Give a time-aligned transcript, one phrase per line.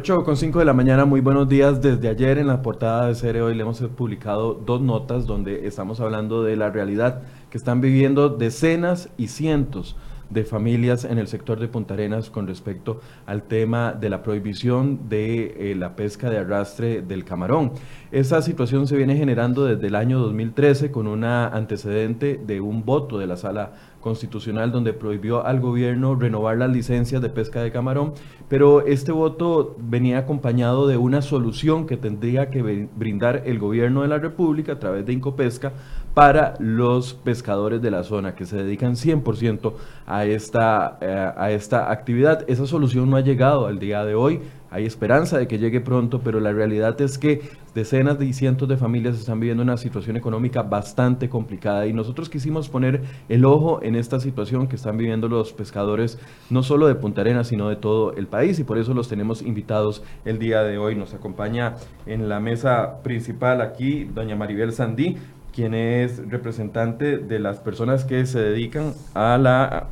[0.00, 1.82] 8 con 5 de la mañana, muy buenos días.
[1.82, 6.00] Desde ayer en la portada de Cere Hoy le hemos publicado dos notas donde estamos
[6.00, 9.96] hablando de la realidad que están viviendo decenas y cientos
[10.30, 15.10] de familias en el sector de Punta Arenas con respecto al tema de la prohibición
[15.10, 17.72] de eh, la pesca de arrastre del camarón.
[18.10, 23.18] Esa situación se viene generando desde el año 2013 con una antecedente de un voto
[23.18, 28.14] de la sala constitucional donde prohibió al gobierno renovar las licencias de pesca de camarón,
[28.48, 34.08] pero este voto venía acompañado de una solución que tendría que brindar el gobierno de
[34.08, 35.72] la República a través de Incopesca
[36.14, 39.74] para los pescadores de la zona que se dedican 100%
[40.06, 42.44] a esta, eh, a esta actividad.
[42.48, 44.40] Esa solución no ha llegado al día de hoy.
[44.72, 47.42] Hay esperanza de que llegue pronto, pero la realidad es que
[47.74, 52.68] decenas de cientos de familias están viviendo una situación económica bastante complicada y nosotros quisimos
[52.68, 56.18] poner el ojo en esta situación que están viviendo los pescadores
[56.50, 59.42] no solo de Punta Arenas, sino de todo el país y por eso los tenemos
[59.42, 60.94] invitados el día de hoy.
[60.94, 61.74] Nos acompaña
[62.06, 65.16] en la mesa principal aquí doña Maribel Sandí,
[65.60, 69.88] quien es representante de las personas que se dedican a la,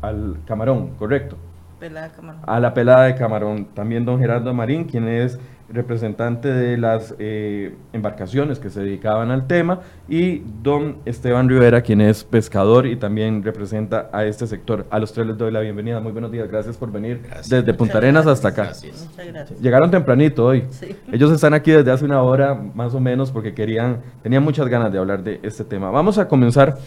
[0.00, 1.36] al camarón, ¿correcto?
[1.78, 2.40] Pelada de camarón.
[2.46, 3.66] A la pelada de camarón.
[3.74, 9.46] También don Gerardo Marín, quien es representante de las eh, embarcaciones que se dedicaban al
[9.46, 14.86] tema, y don Esteban Rivera, quien es pescador y también representa a este sector.
[14.90, 16.00] A los tres les doy la bienvenida.
[16.00, 18.64] Muy buenos días, gracias por venir desde Punta Arenas hasta acá.
[18.64, 19.60] Muchas gracias.
[19.60, 20.64] Llegaron tempranito hoy.
[21.10, 24.92] Ellos están aquí desde hace una hora más o menos porque querían, tenían muchas ganas
[24.92, 25.90] de hablar de este tema.
[25.90, 26.78] Vamos a comenzar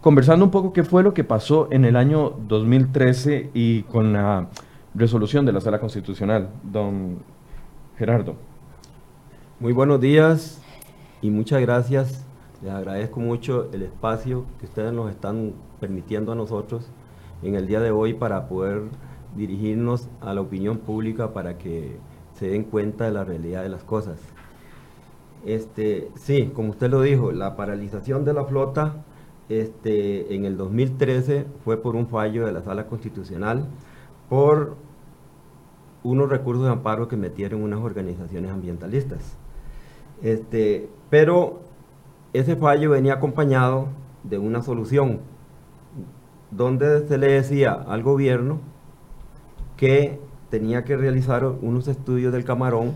[0.00, 4.48] conversando un poco qué fue lo que pasó en el año 2013 y con la
[4.94, 6.48] resolución de la Sala Constitucional.
[6.62, 7.18] Don
[7.96, 8.34] Gerardo.
[9.58, 10.60] Muy buenos días
[11.22, 12.26] y muchas gracias.
[12.62, 16.90] Les agradezco mucho el espacio que ustedes nos están permitiendo a nosotros
[17.42, 18.82] en el día de hoy para poder
[19.34, 21.96] dirigirnos a la opinión pública para que
[22.34, 24.18] se den cuenta de la realidad de las cosas.
[25.46, 28.96] Este, sí, como usted lo dijo, la paralización de la flota
[29.48, 33.64] este, en el 2013 fue por un fallo de la Sala Constitucional
[34.28, 34.76] por
[36.06, 39.36] unos recursos de amparo que metieron unas organizaciones ambientalistas.
[40.22, 41.62] Este, pero
[42.32, 43.88] ese fallo venía acompañado
[44.22, 45.20] de una solución
[46.52, 48.60] donde se le decía al gobierno
[49.76, 52.94] que tenía que realizar unos estudios del camarón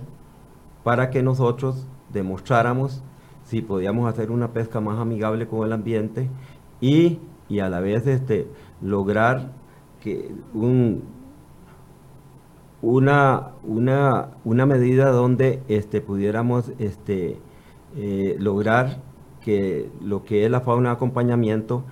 [0.85, 3.03] para que nosotros demostráramos
[3.43, 6.31] si podíamos hacer una pesca más amigable con el ambiente
[6.81, 7.19] y,
[7.49, 8.47] y a la vez este,
[8.81, 9.51] lograr
[10.01, 11.03] que un,
[12.83, 17.39] una, una, una medida donde este, pudiéramos este,
[17.97, 18.99] eh, lograr
[19.41, 21.85] que lo que es la fauna de acompañamiento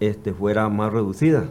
[0.00, 1.44] este, fuera más reducida.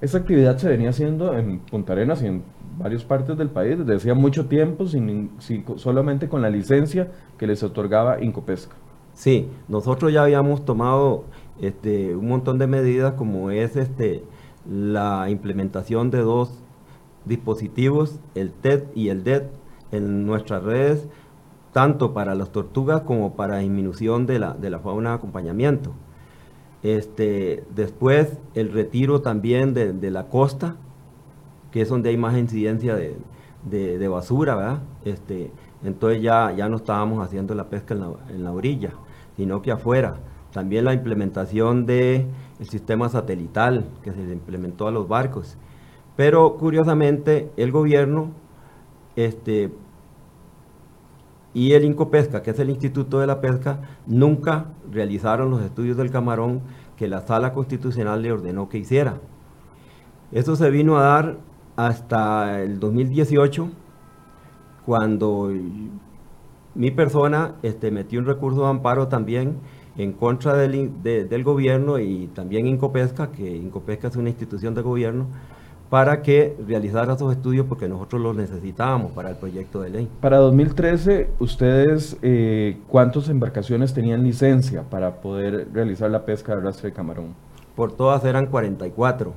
[0.00, 2.42] Esta actividad se venía haciendo en Punta Arenas y en
[2.78, 5.30] varias partes del país desde hacía mucho tiempo, sin,
[5.76, 8.76] solamente con la licencia que les otorgaba Incopesca.
[9.14, 11.24] Sí, nosotros ya habíamos tomado
[11.60, 14.22] este, un montón de medidas como es este,
[14.70, 16.62] la implementación de dos
[17.28, 19.44] dispositivos, el TED y el DED,
[19.92, 21.06] en nuestras redes,
[21.72, 25.92] tanto para las tortugas como para disminución de la, de la fauna de acompañamiento.
[26.82, 30.76] Este, después, el retiro también de, la costa,
[31.70, 34.78] que es donde hay más incidencia de, basura, ¿verdad?
[35.04, 35.50] Este,
[35.84, 38.90] entonces ya, ya no estábamos haciendo la pesca en la, en la orilla,
[39.36, 40.16] sino que afuera.
[40.52, 42.26] También la implementación del
[42.62, 45.56] sistema satelital que se implementó a los barcos
[46.18, 48.32] pero curiosamente el gobierno
[49.14, 49.70] este,
[51.54, 56.10] y el Incopesca, que es el Instituto de la Pesca, nunca realizaron los estudios del
[56.10, 56.62] camarón
[56.96, 59.20] que la sala constitucional le ordenó que hiciera.
[60.32, 61.36] Eso se vino a dar
[61.76, 63.68] hasta el 2018,
[64.84, 65.52] cuando
[66.74, 69.58] mi persona este, metió un recurso de amparo también
[69.96, 75.28] en contra del, del gobierno y también Incopesca, que Incopesca es una institución de gobierno,
[75.90, 80.08] para que realizara esos estudios porque nosotros los necesitábamos para el proyecto de ley.
[80.20, 86.90] Para 2013, ¿ustedes eh, cuántas embarcaciones tenían licencia para poder realizar la pesca de arrastre
[86.90, 87.34] de camarón?
[87.74, 89.32] Por todas eran 44,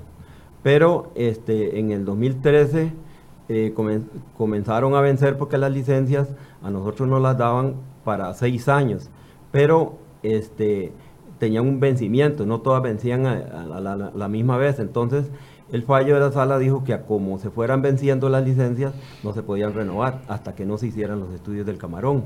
[0.61, 2.91] pero este, en el 2013
[3.47, 3.73] eh,
[4.37, 6.27] comenzaron a vencer porque las licencias
[6.61, 9.09] a nosotros nos las daban para seis años,
[9.51, 10.91] pero este,
[11.37, 15.29] tenían un vencimiento, no todas vencían a, la misma vez, entonces
[15.71, 19.33] el fallo de la sala dijo que a como se fueran venciendo las licencias, no
[19.33, 22.23] se podían renovar hasta que no se hicieran los estudios del camarón.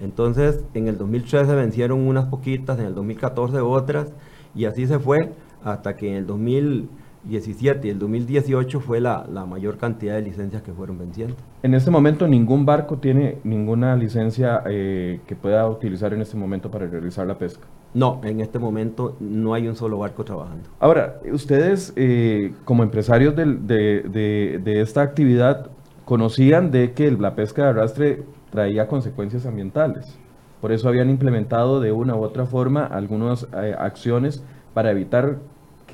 [0.00, 4.12] Entonces, en el 2013 vencieron unas poquitas, en el 2014 otras,
[4.54, 5.32] y así se fue
[5.64, 10.22] hasta que en el 2018 2017 y el 2018 fue la, la, mayor cantidad de
[10.22, 11.34] licencias que fueron venciendo.
[11.62, 16.70] En este momento ningún barco tiene ninguna licencia eh, que pueda utilizar en este momento
[16.70, 17.66] para realizar la pesca.
[17.94, 20.68] No, en este momento no hay un solo barco trabajando.
[20.78, 25.70] Ahora, ustedes eh, como empresarios de, de, de, esta actividad
[26.04, 30.16] conocían de que la pesca de arrastre traía consecuencias ambientales.
[30.60, 34.44] Por eso habían implementado de una u otra forma algunas eh, acciones
[34.74, 35.38] para evitar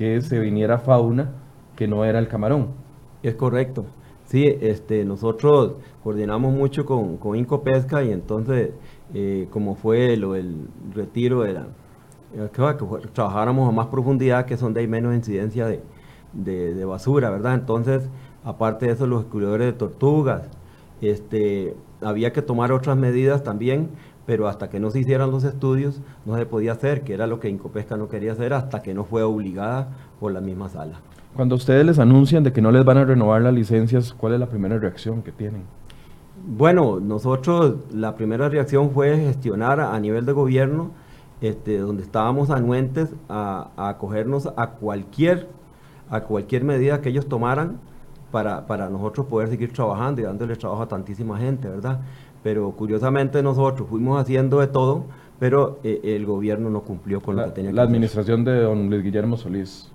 [0.03, 1.31] que se viniera fauna
[1.77, 2.67] que no era el camarón.
[3.23, 3.85] Es correcto.
[4.25, 8.71] Sí, este, nosotros coordinamos mucho con, con Inco Pesca y entonces,
[9.13, 11.67] eh, como fue lo, el retiro de la,
[12.35, 15.81] eh, que, trabajáramos a más profundidad, que es donde hay menos incidencia de,
[16.33, 17.53] de, basura, ¿verdad?
[17.53, 18.09] Entonces,
[18.43, 20.49] aparte de eso, los excluidores de tortugas,
[20.99, 23.89] este, había que tomar otras medidas también
[24.25, 27.39] pero hasta que no se hicieran los estudios no se podía hacer, que era lo
[27.39, 29.89] que Incopesca no quería hacer hasta que no fue obligada
[30.19, 30.99] por la misma sala.
[31.35, 34.39] Cuando ustedes les anuncian de que no les van a renovar las licencias, ¿cuál es
[34.39, 35.63] la primera reacción que tienen?
[36.45, 40.91] Bueno, nosotros la primera reacción fue gestionar a, nivel de gobierno,
[41.41, 45.47] este, donde estábamos anuentes a, acogernos a cualquier,
[46.09, 47.79] a cualquier medida que ellos tomaran
[48.29, 51.99] para, para nosotros poder seguir trabajando y dándole trabajo a tantísima gente, ¿verdad?
[52.43, 55.05] Pero curiosamente nosotros fuimos haciendo de todo,
[55.39, 58.89] pero eh, el gobierno no cumplió con lo que tenía que La administración de don
[58.89, 59.91] Luis Guillermo Solís.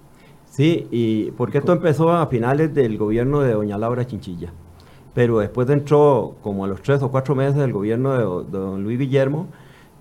[0.46, 4.50] Sí, y porque esto empezó a finales del gobierno de doña Laura Chinchilla,
[5.14, 8.98] pero después entró como a los tres o cuatro meses del gobierno de, don Luis
[8.98, 9.46] Guillermo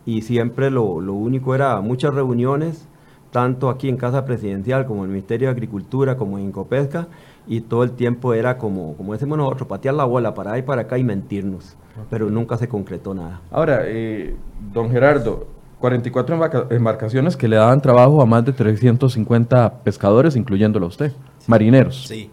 [0.06, 2.88] y siempre lo, lo único era muchas reuniones,
[3.32, 7.08] tanto aquí en Casa Presidencial como en el Ministerio de Agricultura como en Incopesca,
[7.48, 10.84] y todo el tiempo era como, como decimos nosotros, patear la bola para ahí para
[10.84, 11.76] acá y mentirnos,
[12.10, 13.42] pero nunca se concretó nada.
[13.52, 14.36] Ahora, eh,
[14.74, 15.48] don Gerardo,
[15.80, 21.14] 44 embarcaciones que le daban trabajo a más de 350 pescadores, incluyéndolo a usted,
[21.48, 22.08] marineros.
[22.08, 22.30] Sí.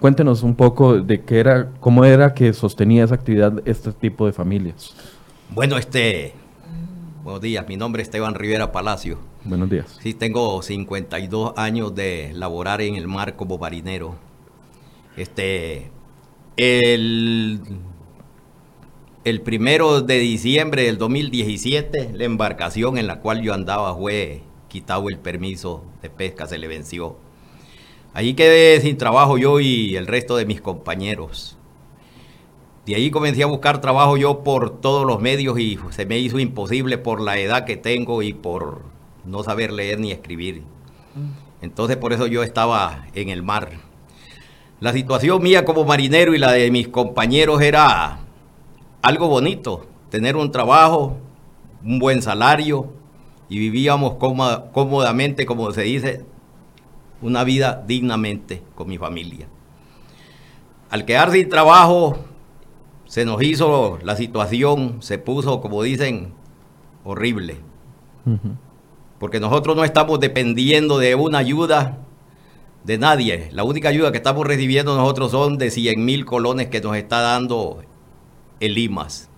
[0.00, 4.32] Cuéntenos un poco de qué era, cómo era que sostenía esa actividad este tipo de
[4.32, 4.94] familias.
[5.50, 6.34] Bueno, este,
[7.24, 9.18] buenos días, mi nombre es Esteban Rivera Palacio.
[9.46, 9.98] Buenos días.
[10.02, 14.16] Sí, tengo 52 años de laborar en el mar como marinero
[15.16, 15.90] este,
[16.56, 17.60] el,
[19.24, 25.08] el primero de diciembre del 2017, la embarcación en la cual yo andaba fue quitado
[25.08, 27.16] el permiso de pesca, se le venció.
[28.12, 31.56] Allí quedé sin trabajo yo y el resto de mis compañeros.
[32.84, 36.38] De ahí comencé a buscar trabajo yo por todos los medios y se me hizo
[36.38, 38.82] imposible por la edad que tengo y por
[39.26, 40.62] no saber leer ni escribir.
[41.14, 41.64] Mm.
[41.64, 43.70] Entonces por eso yo estaba en el mar.
[44.80, 48.18] La situación mía como marinero y la de mis compañeros era
[49.02, 51.16] algo bonito, tener un trabajo,
[51.82, 52.92] un buen salario
[53.48, 56.24] y vivíamos cómodamente, como se dice,
[57.22, 59.48] una vida dignamente con mi familia.
[60.90, 62.18] Al quedar sin trabajo,
[63.06, 66.32] se nos hizo la situación, se puso, como dicen,
[67.04, 67.56] horrible.
[69.18, 71.98] Porque nosotros no estamos dependiendo de una ayuda
[72.84, 73.48] de nadie.
[73.52, 77.20] La única ayuda que estamos recibiendo nosotros son de 100 mil colones que nos está
[77.20, 77.82] dando
[78.60, 79.28] el Limas.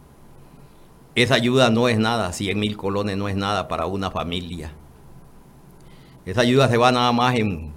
[1.15, 4.73] Esa ayuda no es nada, 100 mil colones no es nada para una familia.
[6.25, 7.73] Esa ayuda se va nada más en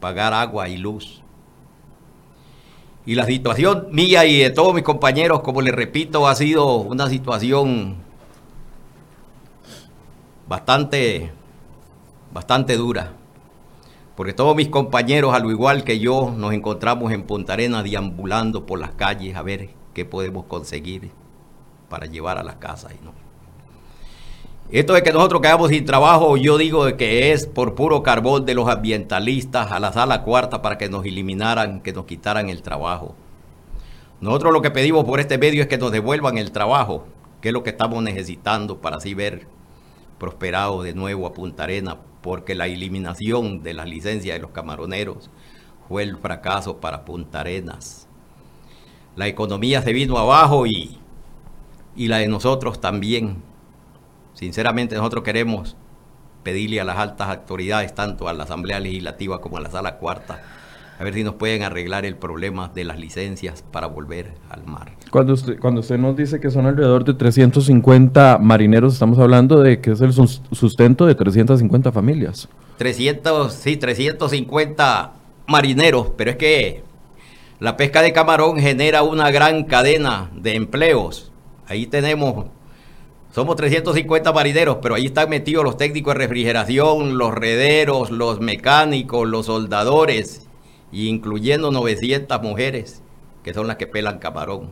[0.00, 1.22] pagar agua y luz.
[3.04, 7.08] Y la situación mía y de todos mis compañeros, como les repito, ha sido una
[7.08, 7.96] situación
[10.46, 11.32] bastante,
[12.32, 13.12] bastante dura
[14.18, 18.80] porque todos mis compañeros, al igual que yo, nos encontramos en Punta Arenas deambulando por
[18.80, 21.12] las calles a ver qué podemos conseguir
[21.88, 22.94] para llevar a las casas.
[23.04, 23.12] ¿no?
[24.72, 28.54] Esto de que nosotros quedamos sin trabajo, yo digo que es por puro carbón de
[28.54, 33.14] los ambientalistas a la sala cuarta para que nos eliminaran, que nos quitaran el trabajo.
[34.20, 37.06] Nosotros lo que pedimos por este medio es que nos devuelvan el trabajo,
[37.40, 39.46] que es lo que estamos necesitando para así ver
[40.18, 45.30] prosperado de nuevo a Punta Arenas porque la eliminación de las licencias de los camaroneros
[45.88, 48.06] fue el fracaso para Punta Arenas.
[49.16, 50.98] La economía se vino abajo y,
[51.96, 53.42] y la de nosotros también.
[54.34, 55.76] Sinceramente nosotros queremos
[56.42, 60.40] pedirle a las altas autoridades, tanto a la Asamblea Legislativa como a la Sala Cuarta,
[60.98, 64.92] a ver si nos pueden arreglar el problema de las licencias para volver al mar.
[65.10, 69.80] Cuando usted, cuando usted nos dice que son alrededor de 350 marineros, estamos hablando de
[69.80, 72.48] que es el sustento de 350 familias.
[72.78, 75.12] 300, sí, 350
[75.46, 76.82] marineros, pero es que
[77.60, 81.30] la pesca de camarón genera una gran cadena de empleos.
[81.68, 82.46] Ahí tenemos,
[83.32, 89.28] somos 350 marineros, pero ahí están metidos los técnicos de refrigeración, los rederos, los mecánicos,
[89.28, 90.47] los soldadores
[90.92, 93.02] incluyendo 900 mujeres,
[93.42, 94.70] que son las que pelan camarón.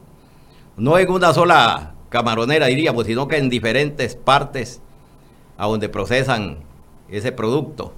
[0.76, 4.80] No en una sola camaronera, diríamos, sino que en diferentes partes
[5.56, 6.58] a donde procesan
[7.08, 7.92] ese producto.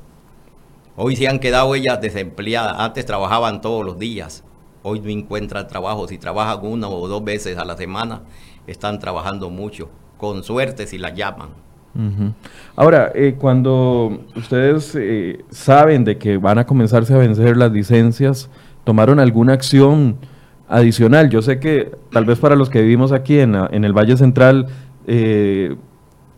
[0.97, 2.77] Hoy se han quedado ellas desempleadas.
[2.79, 4.45] Antes trabajaban todos los días.
[4.83, 6.09] Hoy no encuentran trabajo.
[6.09, 8.23] Si trabajan una o dos veces a la semana,
[8.67, 9.91] están trabajando mucho.
[10.17, 11.51] Con suerte si las llaman.
[12.77, 18.49] Ahora, eh, cuando ustedes eh, saben de que van a comenzarse a vencer las licencias,
[18.85, 20.17] ¿tomaron alguna acción
[20.69, 21.29] adicional?
[21.29, 24.69] Yo sé que tal vez para los que vivimos aquí en, el Valle Central,
[25.07, 25.75] eh,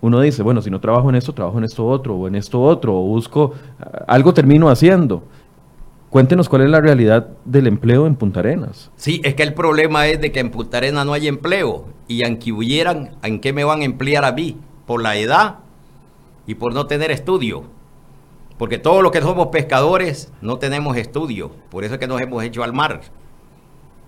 [0.00, 2.62] uno dice, bueno, si no trabajo en esto, trabajo en esto otro, o en esto
[2.62, 3.52] otro, o busco,
[4.06, 5.24] algo termino haciendo.
[6.08, 8.90] Cuéntenos cuál es la realidad del empleo en Punta Arenas.
[8.96, 12.24] Sí, es que el problema es de que en Punta Arenas no hay empleo, y
[12.24, 14.56] aunque hubieran, ¿en qué me van a emplear a mí?
[14.90, 15.60] Por la edad
[16.48, 17.62] y por no tener estudio.
[18.58, 21.52] Porque todos los que somos pescadores no tenemos estudio.
[21.70, 23.00] Por eso es que nos hemos hecho al mar.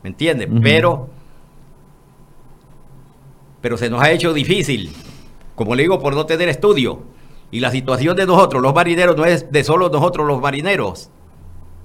[0.03, 0.49] ¿Me entiendes?
[0.61, 1.09] Pero,
[3.61, 4.91] pero se nos ha hecho difícil,
[5.55, 7.05] como le digo, por no tener estudio.
[7.53, 11.11] Y la situación de nosotros, los marineros, no es de solo nosotros los marineros.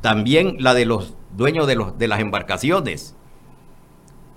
[0.01, 3.15] También la de los dueños de, los, de las embarcaciones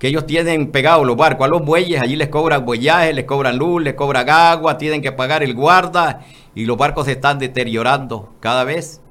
[0.01, 3.59] que ellos tienen pegados los barcos a los bueyes, allí les cobran buellaje, les cobran
[3.59, 8.33] luz, les cobran agua, tienen que pagar el guarda y los barcos se están deteriorando
[8.41, 9.03] cada vez.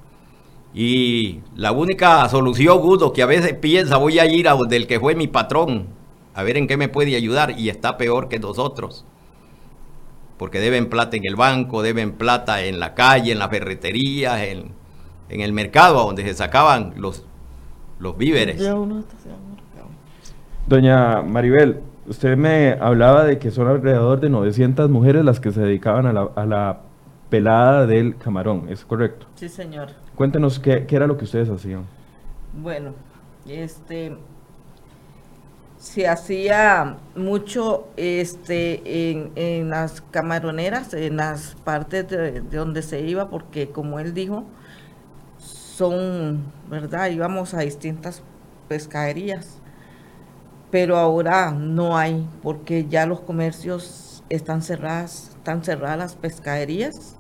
[0.74, 4.88] Y la única solución, uno que a veces piensa, voy a ir a donde el
[4.88, 5.90] que fue mi patrón,
[6.34, 9.06] a ver en qué me puede ayudar, y está peor que nosotros.
[10.38, 14.74] Porque deben plata en el banco, deben plata en la calle, en la ferretería, en,
[15.30, 17.24] el mercado, donde se sacaban los
[18.18, 18.60] víveres.
[20.70, 25.62] Doña Maribel, usted me hablaba de que son alrededor de 900 mujeres las que se
[25.62, 26.82] dedicaban a la,
[27.32, 29.26] pelada del camarón, ¿es correcto?
[29.34, 29.90] Sí, señor.
[30.14, 31.86] Cuéntenos qué, era lo que ustedes hacían.
[32.54, 32.94] Bueno,
[33.48, 34.16] este
[35.78, 43.32] se hacía mucho este en, las camaroneras, en las partes de, de, donde se iba,
[43.32, 44.44] porque como él dijo,
[45.40, 47.10] son, ¿verdad?
[47.10, 48.22] Íbamos a distintas
[48.68, 49.60] pescaderías
[50.72, 57.16] pero ahora no hay porque ya los comercios están cerradas, están cerradas las pescaderías,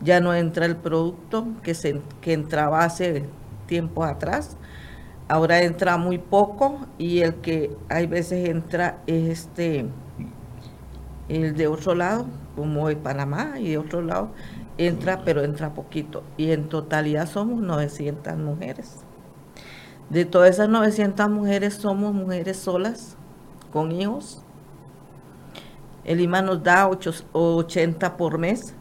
[0.00, 3.24] ya no entra el producto que, se, que entraba hace
[3.66, 4.56] tiempo atrás,
[5.28, 9.86] ahora entra muy poco y el que hay veces entra es este,
[11.28, 12.26] el de otro lado,
[12.56, 14.30] como de Panamá y de otro lado,
[14.78, 16.22] entra pero entra poquito.
[16.36, 19.04] Y en totalidad somos 900 mujeres.
[20.10, 23.16] De todas esas 900 mujeres somos mujeres solas,
[23.72, 24.42] con hijos.
[26.04, 28.74] El IMA nos da 80 por mes,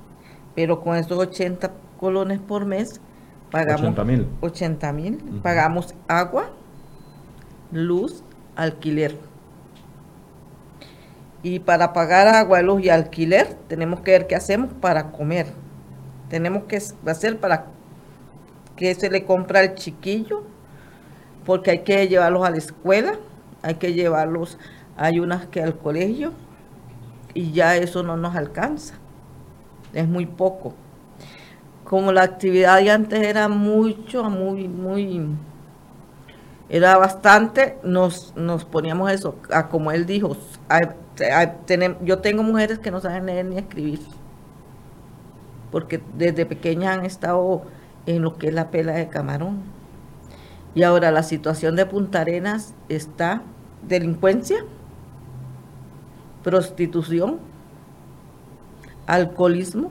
[0.56, 3.02] pero con esos 80 colones por mes
[3.52, 3.94] pagamos
[4.40, 5.18] 80 mil.
[5.44, 6.50] Pagamos agua,
[7.74, 8.24] luz,
[8.56, 9.18] alquiler.
[11.44, 15.48] Y para pagar agua, luz y alquiler, tenemos que ver qué hacemos para comer.
[16.30, 17.66] Tenemos que hacer para
[18.78, 20.44] que se le compra al chiquillo
[21.48, 23.14] porque hay que llevarlos a la escuela,
[23.62, 24.58] hay que llevarlos,
[24.98, 26.34] hay unas que al colegio,
[27.34, 28.96] y ya eso no nos alcanza,
[29.94, 30.74] es muy poco.
[31.86, 35.26] Como la actividad de antes era mucho, muy, muy,
[36.68, 40.36] era bastante, nos, nos poníamos eso, a, como él dijo,
[42.04, 44.02] yo tengo mujeres que no saben leer ni escribir,
[45.72, 47.62] porque desde pequeñas han estado
[48.06, 49.77] en lo que es la pela de camarón
[50.78, 53.42] y ahora la situación de Punta Arenas está
[53.82, 54.64] delincuencia,
[56.44, 57.40] prostitución,
[59.08, 59.90] alcoholismo,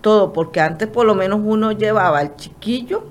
[0.00, 3.02] todo, porque antes por lo menos uno llevaba al chiquillo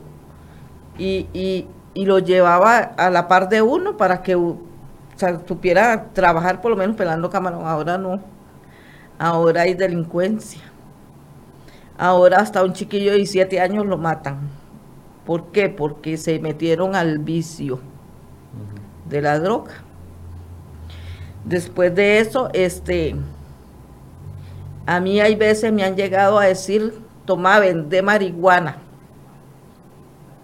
[0.98, 4.38] y, lo llevaba a la par de uno para que
[5.46, 7.68] supiera trabajar por lo menos pelando camarón.
[7.68, 8.22] Ahora no,
[9.20, 10.62] ahora hay delincuencia.
[11.98, 14.61] Ahora hasta un chiquillo de siete años lo matan
[15.26, 15.70] ¿Por qué?
[15.70, 17.80] Porque se metieron al vicio
[19.10, 19.72] de la droga.
[21.46, 23.16] Después de eso, este,
[24.86, 26.94] a mí hay veces me han llegado a decir,
[27.26, 28.78] toma, vende marihuana.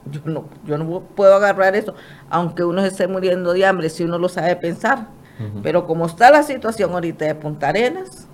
[0.09, 1.93] Yo no, yo no puedo agarrar eso,
[2.29, 5.07] aunque uno se esté muriendo de hambre, si uno lo sabe pensar.
[5.61, 8.27] Pero como está la situación ahorita de Punta Arenas,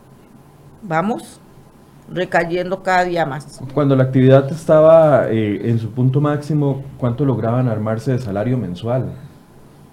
[0.82, 1.42] vamos
[2.10, 3.62] recayendo cada día más.
[3.74, 9.12] Cuando la actividad estaba eh, en su punto máximo, ¿cuánto lograban armarse de salario mensual?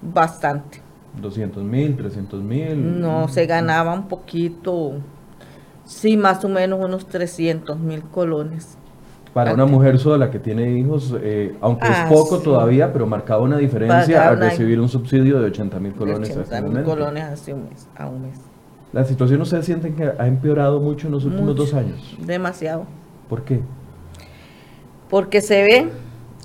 [0.02, 0.80] Bastante.
[1.20, 3.00] 200 mil, 300 mil.
[3.00, 4.92] No, se ganaba un poquito,
[5.84, 8.76] sí, más o menos unos 300 mil colones
[9.34, 12.44] Para una mujer sola que tiene hijos, eh, aunque Ah, es poco sí.
[12.44, 16.42] todavía, pero marcaba una diferencia al recibir un subsidio de 80 mil colones a 80
[16.42, 16.90] este mil momento.
[16.90, 18.38] colones hace un mes, a un mes.
[18.92, 22.16] La situación, ¿ustedes sienten que ha empeorado mucho en los últimos Mucho, dos años?
[22.18, 22.86] Demasiado.
[23.28, 23.60] ¿Por qué?
[25.08, 25.88] Porque se ve,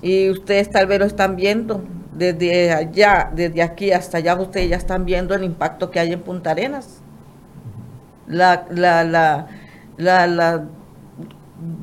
[0.02, 4.76] y ustedes tal vez lo están viendo, desde allá, desde aquí hasta allá, ustedes ya
[4.76, 7.00] están viendo el impacto que hay en Punta Arenas.
[8.28, 9.46] La, la, la,
[9.96, 10.64] la, la-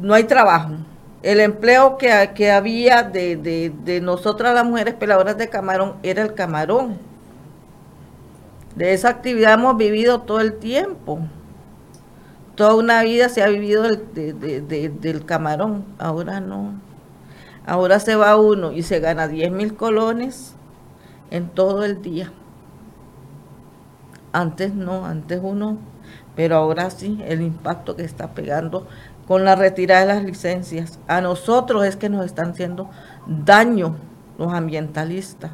[0.01, 0.71] no hay trabajo.
[1.21, 6.21] El empleo que, que había de, de, de nosotras las mujeres peladoras de camarón era
[6.21, 6.97] el camarón.
[8.75, 11.19] De esa actividad hemos vivido todo el tiempo.
[12.55, 16.73] Toda una vida se ha vivido del, de- de- de- del camarón, ahora no.
[17.65, 20.53] Ahora se va uno y se gana 10 mil colones
[21.31, 22.31] en todo el día.
[24.31, 25.77] Antes no, antes uno,
[26.35, 28.87] pero ahora sí, el impacto que está pegando
[29.27, 30.99] con la retirada de las licencias.
[31.07, 32.89] A nosotros es que nos están haciendo
[33.27, 33.95] daño
[34.37, 35.51] los ambientalistas,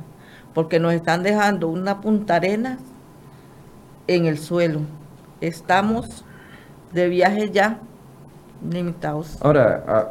[0.54, 2.78] porque nos están dejando una punta arena
[4.16, 4.80] en el suelo.
[5.40, 6.26] Estamos
[6.94, 7.80] de viaje ya
[8.70, 9.38] limitados.
[9.42, 10.06] Ahora, ah,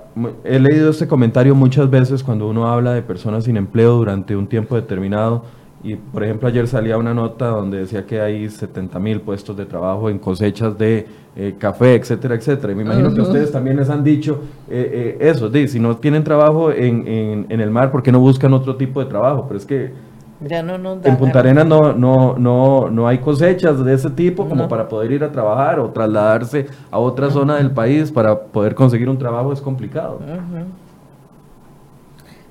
[0.44, 4.46] he leído este comentario muchas veces cuando uno habla de personas sin empleo durante un
[4.46, 5.44] tiempo determinado.
[5.82, 9.64] Y, por ejemplo, ayer salía una nota donde decía que hay 70 mil puestos de
[9.64, 12.72] trabajo en cosechas de eh, café, etcétera, etcétera.
[12.72, 15.96] Y me imagino que ustedes también les han dicho eh, eh, eso, de, si no
[15.96, 19.44] tienen trabajo en, en- en el mar, ¿por qué no buscan otro tipo de trabajo?
[19.46, 19.92] Pero es que
[20.40, 21.40] Ya no nos dan en Punta.
[21.40, 24.68] Arenas no, no, no, no hay cosechas de ese tipo como No.
[24.68, 29.08] para poder ir a trabajar o trasladarse a otra zona del país para poder conseguir
[29.08, 30.20] un trabajo es complicado.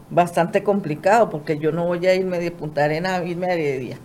[0.10, 3.98] Bastante complicado porque yo no voy a irme de Punta Arenas a irme a Heredia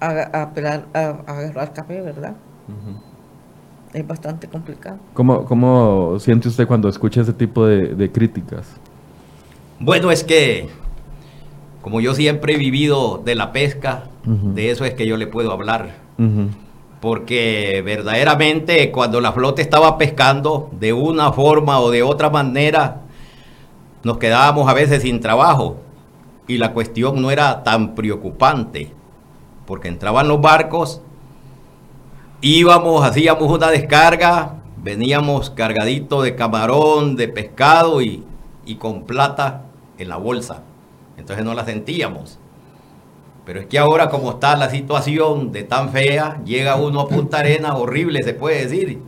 [0.00, 0.08] a,
[0.42, 2.34] a, pelar- a- a agarrar café, ¿verdad?
[3.92, 4.98] Es bastante complicado.
[5.14, 8.68] ¿Cómo, ¿Cómo siente usted cuando escucha ese tipo de, de críticas?
[9.78, 10.68] Bueno, es que
[11.82, 15.52] como yo siempre he vivido de la pesca, de eso es que yo le puedo
[15.52, 15.96] hablar.
[17.00, 23.00] Porque verdaderamente cuando la flota estaba pescando, de una forma o de otra manera,
[24.02, 25.78] nos quedábamos a veces sin trabajo.
[26.46, 28.92] Y la cuestión no era tan preocupante,
[29.66, 31.00] porque entraban los barcos,
[32.42, 38.24] íbamos, hacíamos una descarga, veníamos cargadito de camarón, de pescado y,
[38.66, 39.62] y con plata
[39.96, 40.64] en la bolsa.
[41.20, 42.38] Entonces no la sentíamos.
[43.46, 47.38] Pero es que ahora como está la situación de tan fea, llega uno a Punta
[47.38, 48.98] Arena, horrible se puede decir,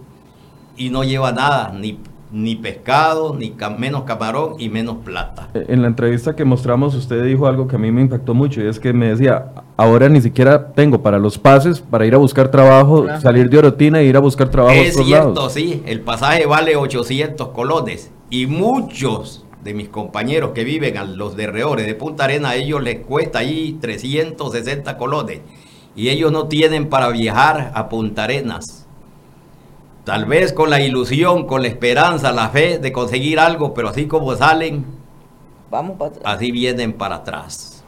[0.76, 1.98] y no lleva nada, ni,
[2.32, 5.48] ni pescado, ni ca- menos camarón y menos plata.
[5.54, 8.62] Eh, En la entrevista que mostramos, usted dijo algo que a mí me impactó mucho
[8.62, 12.18] y es que me decía, ahora ni siquiera tengo para los pases para ir a
[12.18, 13.20] buscar trabajo, Claro.
[13.20, 15.52] salir de Orotina e ir a buscar trabajo a Es otros cierto, lados.
[15.52, 21.36] sí, el pasaje vale 800 colones y muchos de mis compañeros que viven a los
[21.36, 25.40] derreores de Punta Arena, a ellos les cuesta ahí 360 colones
[25.94, 28.86] y ellos no tienen para viajar a Punta Arenas.
[30.04, 34.06] Tal vez con la ilusión, con la esperanza, la fe de conseguir algo, pero así
[34.06, 34.84] como salen,
[35.70, 36.34] Vamos para atrás.
[36.36, 37.84] así vienen para atrás.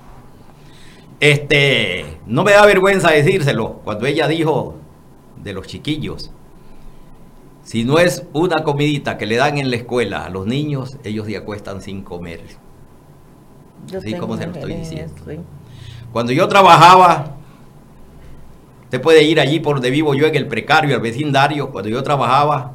[1.18, 4.76] Este, no me da vergüenza decírselo cuando ella dijo
[5.42, 6.30] de los chiquillos.
[7.64, 11.26] Si no es una comidita que le dan en la escuela a los niños, ellos
[11.26, 12.42] se acuestan sin comer.
[13.86, 15.14] Yo así como se lo estoy diciendo.
[15.26, 15.40] sí.
[16.12, 17.36] Cuando yo trabajaba,
[18.84, 22.02] usted puede ir allí por donde vivo yo en el precario, el vecindario, cuando yo
[22.02, 22.74] trabajaba,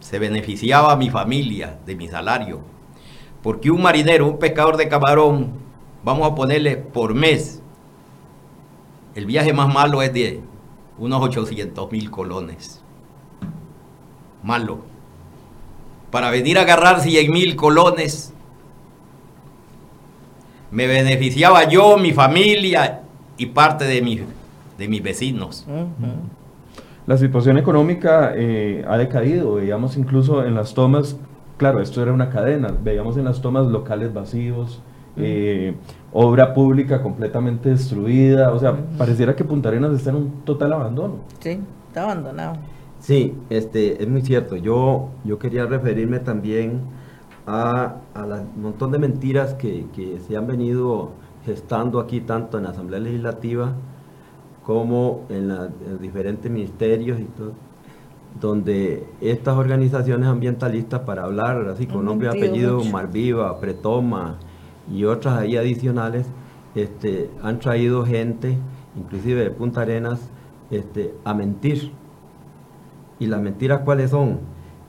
[0.00, 2.60] se beneficiaba mi familia de mi salario.
[3.42, 5.52] Porque un marinero, un pescador de camarón,
[6.02, 7.62] vamos a ponerle por mes,
[9.14, 10.40] el viaje más malo es de
[10.98, 12.82] unos 800 mil colones.
[14.46, 14.78] Malo.
[16.10, 18.32] Para venir a agarrar 100 mil colones,
[20.70, 23.00] me beneficiaba yo, mi familia
[23.36, 24.20] y parte de, mi-
[24.78, 25.66] de mis vecinos.
[27.06, 31.16] La situación económica eh, ha decaído, veíamos incluso en las tomas,
[31.56, 34.80] claro, esto era una cadena, veíamos en las tomas locales vacíos,
[35.16, 35.74] eh,
[36.12, 41.16] obra pública completamente destruida, o sea, pareciera que Punta Arenas está en un total abandono.
[41.40, 42.56] Sí, está abandonado.
[43.06, 44.56] Sí, este, es muy cierto.
[44.56, 46.80] Yo, yo quería referirme también
[47.46, 51.10] a, a la- un montón de mentiras que, que se han venido
[51.44, 53.74] gestando aquí, tanto en la Asamblea Legislativa
[54.64, 57.52] como en, la- en los diferentes ministerios y todo,
[58.40, 62.90] donde estas organizaciones ambientalistas, para hablar así con nombre y apellido, mucho.
[62.90, 64.38] Marviva, Pretoma
[64.92, 66.26] y otras ahí adicionales,
[66.74, 68.58] este, han traído gente,
[68.96, 70.28] inclusive de Punta Arenas,
[70.72, 71.92] este, a mentir.
[73.18, 74.40] ¿Y las mentiras cuáles son?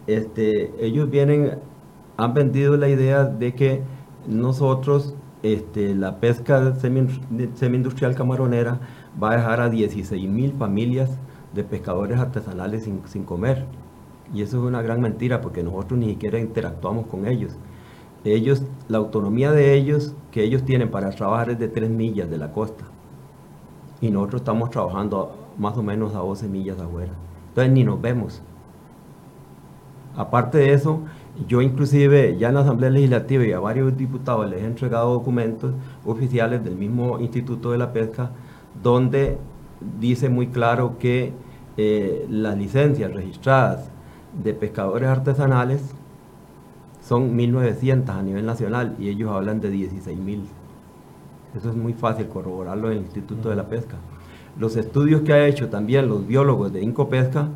[0.07, 1.59] este, ellos vienen,
[2.15, 3.81] han vendido la idea de que
[4.27, 5.13] nosotros,
[5.43, 8.79] este, la pesca semi-industrial camaronera
[9.21, 11.17] va a dejar a 16 mil familias
[11.53, 13.65] de pescadores artesanales sin, comer.
[14.33, 17.55] Y eso es una gran mentira porque nosotros ni siquiera interactuamos con ellos.
[18.23, 22.37] Ellos, la autonomía de ellos, que ellos tienen para trabajar es de 3 millas de
[22.37, 22.85] la costa.
[24.01, 27.13] Y nosotros estamos trabajando más o menos a 12 millas afuera.
[27.57, 28.39] Entonces ni nos vemos.
[30.15, 31.01] Aparte de eso,
[31.47, 35.73] yo inclusive ya en la Asamblea Legislativa y a varios diputados les he entregado documentos
[36.05, 38.29] oficiales del mismo Instituto de la Pesca
[38.83, 39.39] donde
[39.99, 41.33] dice muy claro que
[41.77, 43.89] eh, las licencias registradas
[44.43, 45.81] de pescadores artesanales
[47.01, 50.41] son 1.900 a nivel nacional y ellos hablan de 16.000.
[51.55, 53.97] Eso es muy fácil corroborarlo en el Instituto de la Pesca.
[54.59, 57.49] Los estudios que ha hecho también los biólogos de Incopesca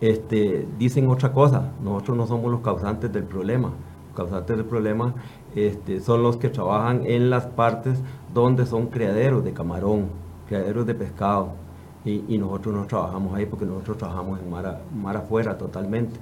[0.00, 1.72] este, dicen otra cosa.
[1.82, 3.70] Nosotros no somos los causantes del problema.
[4.08, 5.14] Los causantes del problema
[5.54, 7.98] este, son los que trabajan en las partes
[8.34, 10.06] donde son criaderos de camarón,
[10.48, 11.62] criaderos de pescado
[12.04, 16.18] y, nosotros no trabajamos ahí porque nosotros trabajamos en mar, afuera totalmente.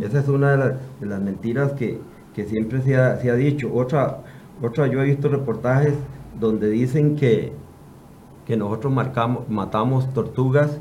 [0.00, 2.00] Esa es una de, las mentiras que,
[2.46, 3.68] siempre se ha, dicho.
[3.74, 4.18] Otra,
[4.62, 5.94] otra, yo he visto reportajes
[6.38, 7.52] donde dicen que,
[8.48, 10.80] que nosotros marcamos, matamos tortugas,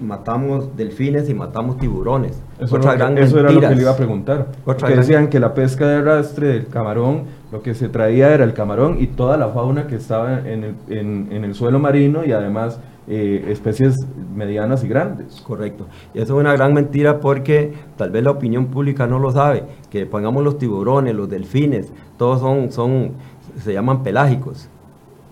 [0.00, 2.42] matamos delfines y matamos tiburones.
[2.60, 4.48] Eso, gran eso era lo que le iba a preguntar.
[4.64, 8.52] Porque decían que la pesca de arrastre del camarón, lo que se traía era el
[8.52, 12.78] camarón y toda la fauna que estaba en el, en el suelo marino y además
[13.08, 13.96] eh, especies
[14.36, 15.40] medianas y grandes.
[15.40, 15.86] Correcto.
[16.12, 19.64] Y eso es una gran mentira porque tal vez la opinión pública no lo sabe,
[19.90, 23.12] que pongamos los tiburones, los delfines, todos son, son,
[23.58, 24.68] se llaman pelágicos.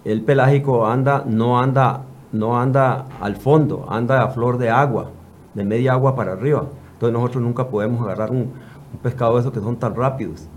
[0.08, 2.00] El pelágico anda, no anda,
[2.32, 5.10] no anda al fondo, anda a flor de agua,
[5.52, 6.64] de media agua para arriba.
[6.94, 8.52] Entonces nosotros nunca podemos agarrar un,
[9.02, 10.48] pescado de esos que son tan rápidos.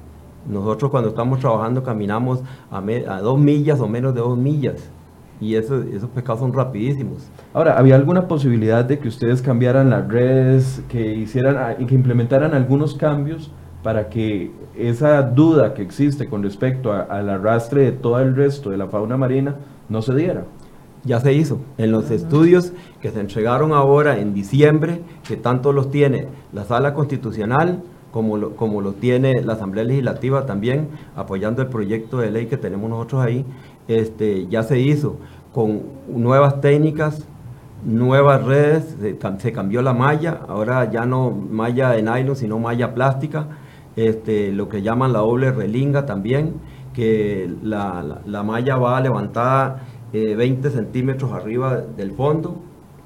[0.48, 4.90] Nosotros cuando estamos trabajando caminamos a, dos millas o menos de dos millas
[5.42, 5.84] y esos
[6.16, 7.30] pescados son rapidísimos.
[7.54, 12.96] Ahora, ¿había alguna posibilidad de que ustedes cambiaran las redes, que hicieran, que implementaran algunos
[12.96, 13.52] cambios
[13.84, 18.78] para que esa duda que existe con respecto al arrastre de todo el resto de
[18.78, 19.56] la fauna marina
[19.90, 20.46] no se diera?
[21.04, 21.60] Ya se hizo.
[21.78, 26.94] En los estudios que se entregaron ahora en diciembre, que tanto los tiene la Sala
[26.94, 32.46] Constitucional, como lo, como lo tiene la Asamblea Legislativa también, apoyando el proyecto de ley
[32.46, 33.46] que tenemos nosotros ahí,
[33.88, 35.18] este, ya se hizo
[35.54, 37.26] con nuevas técnicas,
[37.84, 38.96] nuevas redes,
[39.40, 43.48] se, cambió la malla, ahora ya no malla de nylon, sino malla plástica,
[43.96, 46.56] este, lo que llaman la doble relinga también,
[46.94, 52.58] que la, malla va levantada 20 eh, centímetros arriba del fondo.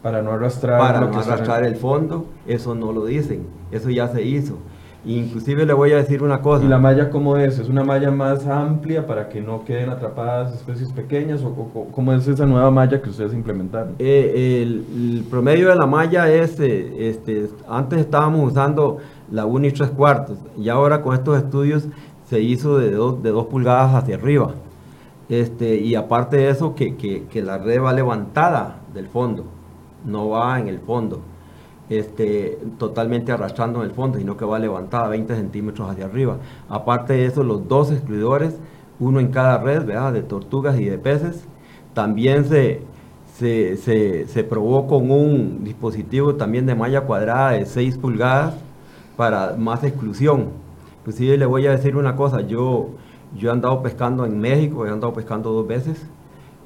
[0.01, 4.21] Para no arrastrar, para no arrastrar el fondo, eso no lo dicen, eso ya se
[4.21, 4.59] hizo.
[5.05, 6.65] Inclusive le voy a decir una cosa.
[6.65, 7.59] ¿Y la malla cómo es?
[7.59, 11.43] ¿Es una malla más amplia para que no queden atrapadas especies pequeñas?
[11.43, 13.95] ¿O, cómo es esa nueva malla que ustedes implementaron?
[13.99, 18.97] Eh, el, promedio de la malla es, eh, este, antes estábamos usando
[19.31, 21.87] la 1 y 3 cuartos y ahora con estos estudios
[22.29, 24.53] se hizo de 2 de dos pulgadas hacia arriba.
[25.29, 29.45] Este, y aparte de eso, que, que la red va levantada del fondo,
[30.05, 31.21] no va en el fondo
[31.89, 36.37] este, totalmente arrastrando en el fondo, sino que va levantada 20 centímetros hacia arriba.
[36.69, 38.57] Aparte de eso, los dos excluidores,
[38.99, 41.45] uno en cada red, de tortugas y de peces,
[41.93, 42.81] también se,
[43.37, 48.55] se, probó con un dispositivo también de malla cuadrada de 6 pulgadas
[49.15, 50.49] para más exclusión.
[50.99, 52.89] Inclusive le voy a decir una cosa, yo,
[53.37, 56.05] yo he andado pescando en México, he andado pescando dos veces,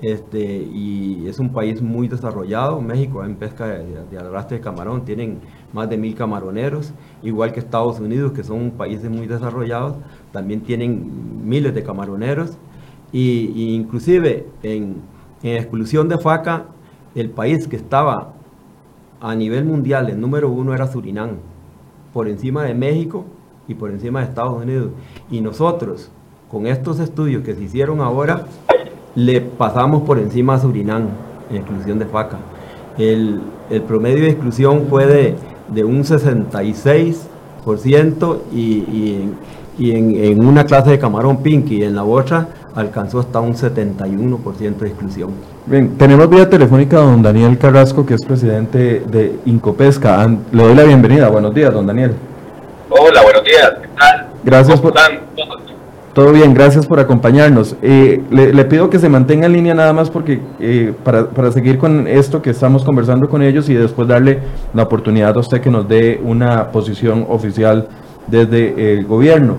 [0.02, 2.82] este, y es un país muy desarrollado.
[2.82, 5.40] México en pesca de, arrastre de camarón tienen
[5.74, 9.96] más de mil camaroneros, igual que Estados Unidos, que son países muy desarrollados,
[10.32, 12.58] también tienen miles de camaroneros.
[13.12, 15.02] Y, inclusive en,
[15.44, 16.68] en, exclusión de faca,
[17.16, 18.34] el país que estaba
[19.20, 21.38] a nivel mundial, el número uno era Surinam,
[22.14, 23.26] por encima de México
[23.68, 24.92] y por encima de Estados Unidos.
[25.30, 26.10] Y nosotros,
[26.50, 28.46] con estos estudios que se hicieron ahora,
[29.16, 31.08] le pasamos por encima a Surinam
[31.50, 32.38] en exclusión de faca.
[32.98, 33.42] El,
[33.88, 35.36] promedio de exclusión fue de,
[35.74, 39.30] de un 66% y,
[39.78, 44.78] y, en, una clase de camarón pink y en la otra alcanzó hasta un 71%
[44.78, 45.32] de exclusión.
[45.66, 50.28] Bien, tenemos vía telefónica a don Daniel Carrasco, que es presidente de Incopesca.
[50.52, 51.30] Le doy la bienvenida.
[51.30, 52.14] Buenos días, don Daniel.
[52.90, 53.72] Hola, buenos días.
[53.82, 54.28] ¿Qué tal?
[54.44, 54.94] Gracias por...
[56.14, 57.76] Todo bien, gracias por acompañarnos.
[57.82, 61.78] Eh, le, pido que se mantenga en línea nada más porque eh, para, para, seguir
[61.78, 64.40] con esto que estamos conversando con ellos y después darle
[64.74, 67.88] la oportunidad a usted que nos dé una posición oficial
[68.28, 69.58] desde el gobierno.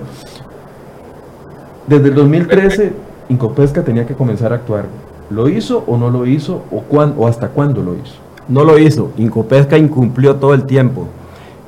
[1.87, 2.93] Desde el 2013,
[3.29, 4.87] Incopesca tenía que comenzar a actuar.
[5.31, 8.15] ¿Lo hizo o no lo hizo o, o hasta cuándo lo hizo?
[8.49, 9.13] No lo hizo.
[9.17, 11.07] Incopesca incumplió todo el tiempo.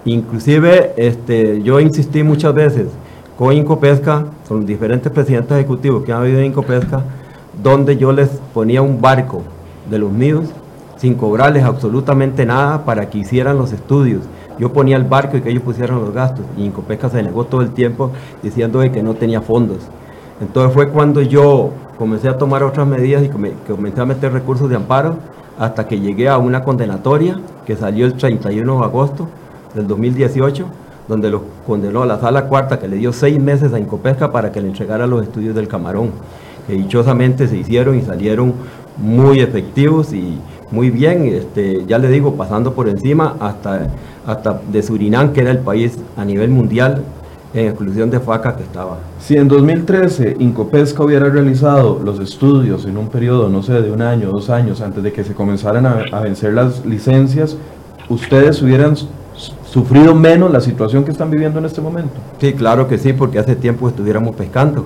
[0.04, 2.88] Inclusive este, yo insistí muchas veces
[3.38, 7.02] con Incopesca, con diferentes presidentes ejecutivos que han habido en Incopesca,
[7.62, 9.42] donde yo les ponía un barco
[9.88, 10.46] de los míos
[10.96, 14.22] sin cobrarles absolutamente nada para que hicieran los estudios.
[14.58, 16.44] Yo ponía el barco y que ellos pusieran los gastos.
[16.56, 18.10] Y Incopesca se negó todo el tiempo
[18.42, 19.78] diciendo que no tenía fondos.
[20.40, 24.76] Entonces fue cuando yo comencé a tomar otras medidas y comencé a meter recursos de
[24.76, 25.16] amparo
[25.58, 29.28] hasta que llegué a una condenatoria que salió el 31 de agosto
[29.74, 30.66] del 2018
[31.08, 34.52] donde lo condenó a la sala cuarta que le dio seis meses a Incopesca para
[34.52, 36.10] que le entregara los estudios del camarón,
[36.66, 38.54] que dichosamente se hicieron y salieron
[38.96, 40.38] muy efectivos y
[40.70, 43.88] muy bien, este, ya le digo, pasando por encima hasta,
[44.26, 47.02] hasta de Surinam, que era el país a nivel mundial
[47.54, 48.98] en exclusión de faca que estaba.
[49.20, 54.00] Si en 2013 Incopesca hubiera realizado los estudios en un periodo, no sé, de un
[54.00, 57.56] año, dos años, antes de que se comenzaran a, a vencer las licencias,
[58.08, 58.96] ustedes hubieran
[59.72, 62.12] sufrido menos la situación que están viviendo en este momento?
[62.38, 64.84] Sí, claro que sí, porque hace tiempo estuviéramos pescando.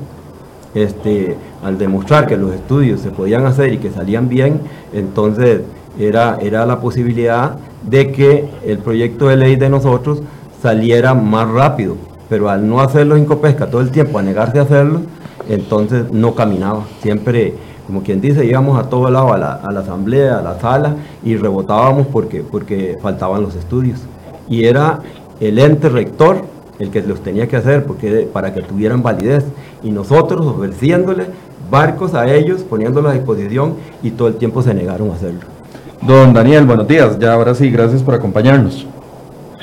[0.75, 4.61] Este, al demostrar que los estudios se podían hacer y que salían bien,
[4.93, 5.63] entonces
[5.99, 10.23] era, era la posibilidad de que el proyecto de ley de nosotros
[10.63, 11.97] saliera más rápido.
[12.29, 15.03] Pero al no hacerlo en Copesca todo el tiempo, a negarse a hacerlo,
[15.49, 16.85] entonces no caminaba.
[17.01, 17.55] Siempre,
[17.87, 20.97] como quien dice, íbamos a todo lado, a la, a la asamblea, a la sala,
[21.25, 24.01] y rebotábamos porque, porque faltaban los estudios
[24.49, 25.01] y era
[25.41, 26.45] el ente rector
[26.79, 29.45] el que los tenía que hacer porque, para que tuvieran validez
[29.83, 31.27] y nosotros ofreciéndole
[31.71, 35.56] barcos a ellos, poniéndolos a disposición y todo el tiempo se negaron a hacerlo.
[36.03, 37.19] Don Daniel, buenos días.
[37.19, 38.87] Ya ahora sí, gracias por acompañarnos.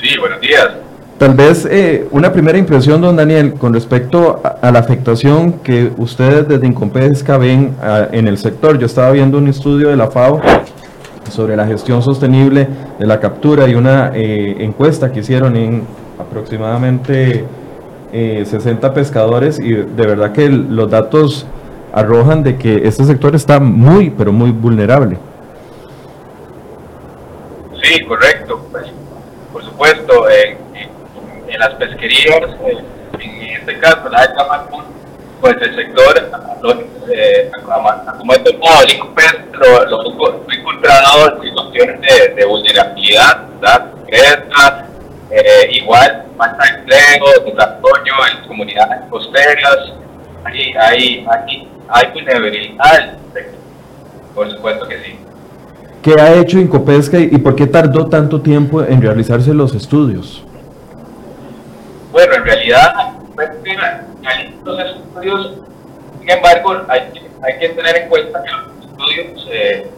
[0.00, 0.68] Sí, buenos días.
[1.18, 6.48] Tal vez eh, una primera impresión, don Daniel, con respecto a, la afectación que ustedes
[6.48, 8.78] desde Incompesca ven ah, en el sector.
[8.78, 10.40] Yo estaba viendo un estudio de la FAO
[11.30, 12.68] sobre la gestión sostenible
[12.98, 15.82] de la captura y una eh, encuesta que hicieron en
[16.18, 17.44] aproximadamente
[18.12, 21.46] 60 eh, pescadores y de verdad que los datos
[21.92, 25.16] arrojan de que este sector está muy, pero muy vulnerable.
[27.84, 28.66] Sí, correcto.
[28.72, 28.86] Pues,
[29.52, 30.58] por supuesto, en,
[31.58, 32.82] las pesquerías, eh,
[33.20, 34.34] en este caso, la de
[35.40, 36.30] pues el sector,
[37.12, 38.58] eh, es el
[39.14, 42.00] pues, lo, lo, lo encontrado en situaciones
[42.34, 44.86] de, vulnerabilidad, ¿verdad?
[45.30, 49.92] eh, igual falta de empleo, desarrollo en comunidades costeras,
[50.44, 53.18] hay, hay, hay, hay vulnerabilidad,
[54.34, 55.23] por supuesto que sí.
[56.04, 60.44] ¿Qué ha hecho Incopesca y por qué tardó tanto tiempo en realizarse los estudios?
[62.12, 63.48] Bueno, en realidad, pues,
[64.64, 65.52] los estudios,
[66.20, 69.90] sin embargo, hay, que tener en cuenta que los estudios eh,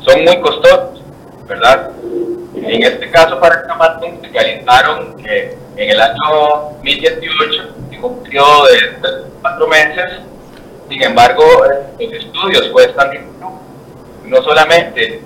[0.00, 1.02] son muy costosos,
[1.48, 1.92] ¿verdad?
[2.54, 6.14] En este caso, para el Camarón, se realizaron eh, en el año
[6.76, 10.10] 2018, en un periodo de cuatro meses.
[10.90, 11.42] Sin embargo,
[11.98, 13.32] eh, los estudios cuestan
[14.32, 15.20] no solamente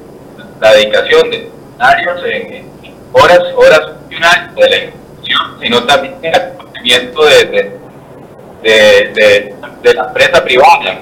[0.60, 2.66] la dedicación de funcionarios en,
[3.12, 7.76] horas, horas funcionales de la institución, sino también el conocimiento de
[8.62, 11.00] de, de, la empresa privada.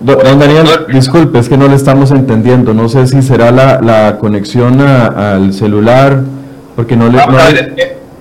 [0.00, 2.72] Don, Daniel, disculpe, es que no le estamos entendiendo.
[2.72, 6.20] No sé si será la, la conexión al celular,
[6.74, 7.18] porque no le,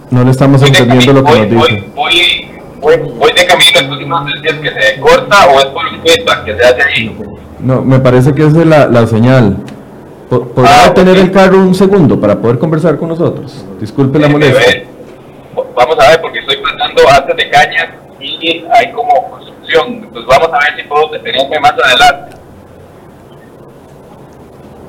[0.10, 1.84] no, le, estamos entendiendo lo que nos dice.
[1.96, 2.50] Voy,
[2.82, 5.88] voy, voy, de camino, entonces no sé si es que se corta o es por
[5.88, 7.18] el feedback que se hace ahí.
[7.64, 9.58] No, me parece que es la, la señal.
[10.30, 13.66] ¿Podrá ah, tener el carro un segundo para poder conversar con nosotros?
[13.80, 14.86] Disculpe la molestia.
[15.76, 19.88] Vamos a ver, porque estoy pasando antes de cañas y hay como construcción.
[19.88, 22.38] Entonces vamos a ver si puedo detenerme más adelante.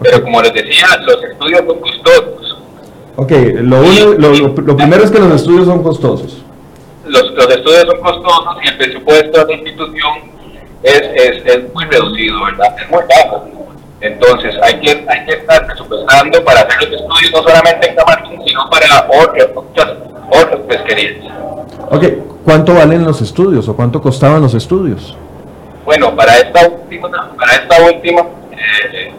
[0.01, 2.59] Pero como les decía, los estudios son costosos.
[3.17, 6.43] Ok, lo, uno, lo, lo, primero es que los estudios son costosos.
[7.05, 10.13] Los, los estudios son costosos y el presupuesto de la institución
[10.83, 12.77] es, es, es muy reducido, ¿verdad?
[12.81, 13.49] Es muy bajo.
[14.01, 18.42] Entonces hay que, hay que estar presupuestando para hacer los estudios no solamente en Camarón,
[18.45, 19.92] sino para otras, otras,
[20.29, 21.25] otras pesquerías.
[21.88, 22.05] Ok,
[22.45, 25.16] ¿cuánto valen los estudios o cuánto costaban los estudios?
[25.85, 29.12] Bueno, para esta última, para esta última, eh,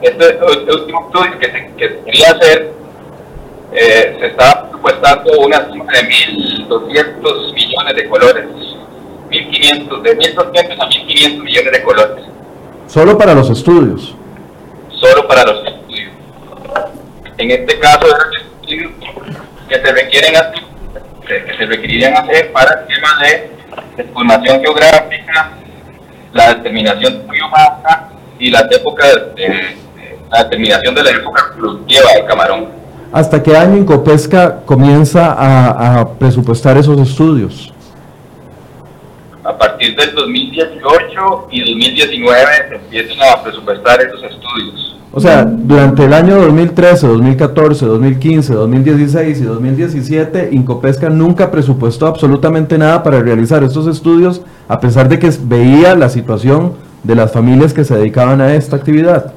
[0.00, 2.72] este, este, último estudio que se, que quería hacer,
[3.72, 6.08] eh, se está presupuestando una cifra de
[6.66, 8.46] 1.200 millones de colores.
[9.30, 12.24] 1.500, de 1.200 a 1.500 millones de colones.
[12.86, 14.14] Solo para los estudios.
[14.90, 16.12] Solo para los estudios.
[17.38, 18.06] En este caso,
[18.60, 18.92] estudios
[19.68, 25.52] que se requieren hacer, que se requerirían hacer para el tema de información geográfica,
[26.32, 29.76] la determinación biomasa y las épocas de,
[30.30, 32.68] la determinación de la época productiva del camarón.
[33.12, 37.72] ¿Hasta qué año Incopesca comienza a, a presupuestar esos estudios?
[39.50, 44.96] A partir del 2018 y 2019 se empiezan a presupuestar esos estudios.
[45.12, 52.78] O sea, durante el año 2013, 2014, 2015, 2016 y 2017, Incopesca nunca presupuestó absolutamente
[52.78, 57.74] nada para realizar estos estudios, a pesar de que veía la situación de las familias
[57.74, 59.32] que se dedicaban a esta actividad.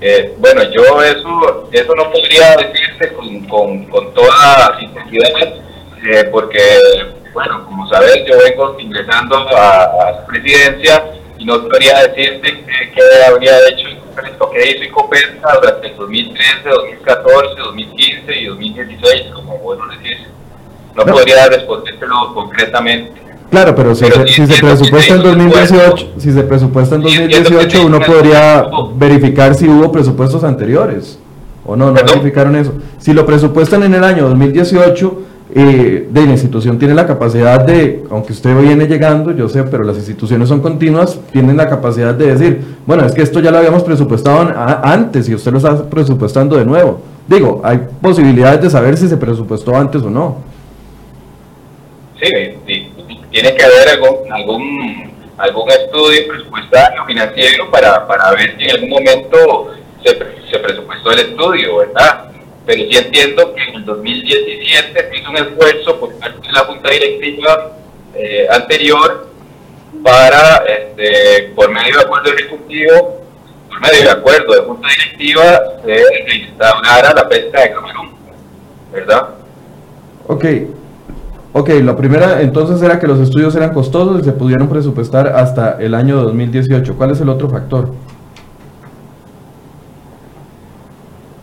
[0.00, 5.54] Eh, bueno, yo eso, eso no podría decirse con, con, con toda sinceridad,
[6.10, 6.58] eh, porque,
[7.38, 11.04] bueno, como sabes, yo vengo ingresando a, a presidencia
[11.38, 13.86] y no podría decirte qué habría hecho
[14.40, 20.18] lo que hizo Incopesca durante el 2013, 2014, 2015 y 2016, como bueno decís.
[20.96, 21.12] No, no.
[21.12, 23.12] podría respondértelo concretamente.
[23.52, 27.86] Claro, pero si, pero se, si se presupuesta en 2018, si se presupuesta en 2018,
[27.86, 31.20] uno podría verificar si hubo presupuestos anteriores.
[31.64, 32.18] O no, no ¿Perdón?
[32.18, 32.72] verificaron eso.
[32.98, 38.04] Si lo presupuestan en el año 2018, eh, de la institución tiene la capacidad de,
[38.10, 42.34] aunque usted viene llegando, yo sé, pero las instituciones son continuas, tienen la capacidad de
[42.34, 46.56] decir, bueno, es que esto ya lo habíamos presupuestado antes y usted lo está presupuestando
[46.56, 47.00] de nuevo.
[47.26, 50.36] Digo, hay posibilidades de saber si se presupuestó antes o no.
[52.20, 52.30] Sí,
[52.66, 52.88] sí
[53.30, 58.90] tiene que haber algún, algún, algún estudio presupuestario financiero para, para ver si en algún
[58.90, 60.10] momento se,
[60.50, 62.30] se presupuestó el estudio, ¿verdad?
[62.68, 66.60] Pero sí entiendo que en el 2017 se hizo un esfuerzo por parte de la
[66.60, 67.72] Junta Directiva
[68.14, 69.26] eh, anterior
[70.04, 73.22] para, este, por medio de acuerdo ejecutivo,
[73.70, 78.10] por medio de acuerdo de Junta Directiva, se instaurara la pesca de camarón,
[78.92, 79.28] ¿verdad?
[80.26, 80.44] Ok,
[81.54, 85.78] Ok, la primera entonces era que los estudios eran costosos y se pudieron presupuestar hasta
[85.80, 86.94] el año 2018.
[86.96, 87.88] ¿Cuál es el otro factor?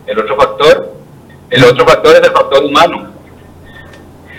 [0.06, 0.45] El otro factor,
[1.56, 3.12] el otro factor es el factor humano.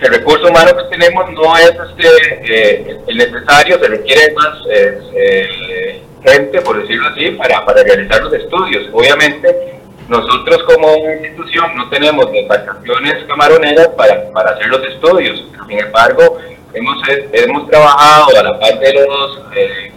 [0.02, 2.10] El recurso humano que tenemos no es este,
[2.44, 8.22] eh, el necesario, se requiere más eh, eh, gente, por decirlo así, para, para realizar
[8.22, 8.88] los estudios.
[8.94, 16.38] Obviamente, nosotros como institución no tenemos embarcaciones camaroneras para, para hacer los estudios, sin embargo,
[16.74, 16.98] hemos,
[17.34, 19.92] hemos trabajado a la par de los eh,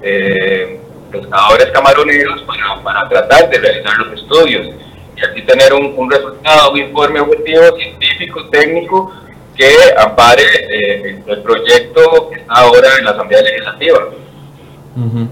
[0.00, 0.80] eh,
[1.12, 4.66] pescadores camaroneros para, para, tratar de realizar los estudios
[5.20, 9.12] y así tener un, un resultado, un informe objetivo, científico, técnico,
[9.56, 13.98] que ampare eh, el proyecto que está ahora en la Asamblea Legislativa.
[14.96, 15.28] Uh -huh.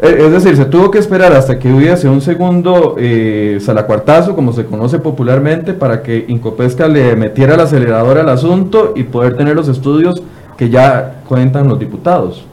[0.00, 4.64] Es decir, se tuvo que esperar hasta que hubiese un segundo eh, salacuartazo, como se
[4.64, 9.66] conoce popularmente, para que Incopesca le metiera el acelerador al asunto y poder tener los
[9.66, 10.22] estudios
[10.56, 12.44] que ya cuentan los diputados.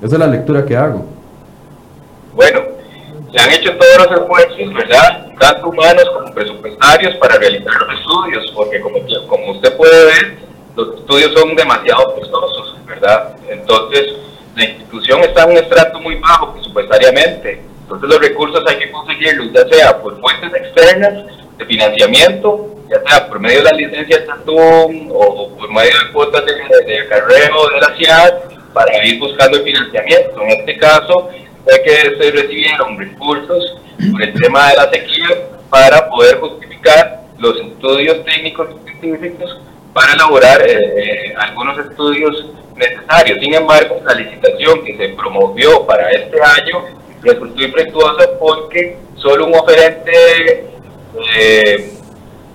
[0.00, 1.04] Esa es la lectura que hago.
[2.36, 2.60] Bueno,
[3.32, 5.27] se han hecho todos los esfuerzos, ¿verdad?
[5.38, 10.38] Tanto humanos como presupuestarios para realizar los estudios, porque como, como usted puede ver,
[10.76, 13.36] los estudios son demasiado costosos, ¿verdad?
[13.48, 14.14] Entonces,
[14.56, 17.62] la institución está en un estrato muy bajo presupuestariamente.
[17.82, 21.24] Entonces los recursos hay que conseguirlos, ya sea por fuentes externas
[21.56, 26.12] de financiamiento, ya sea por medio de la licencia de atún o por medio de
[26.12, 26.52] cuotas de,
[26.84, 30.42] de acarreo de la ciudad para ir buscando el financiamiento.
[30.42, 31.30] En este caso
[31.64, 35.28] fue que se recibieron recursos por el tema de la sequía
[35.70, 39.60] para poder justificar los estudios técnicos y científicos
[39.92, 42.46] para elaborar eh, eh, algunos estudios
[42.76, 43.38] necesarios.
[43.40, 46.84] Sin embargo, la licitación que se promovió para este año
[47.22, 50.66] resultó infructuosa porque solo un oferente
[51.36, 51.92] eh,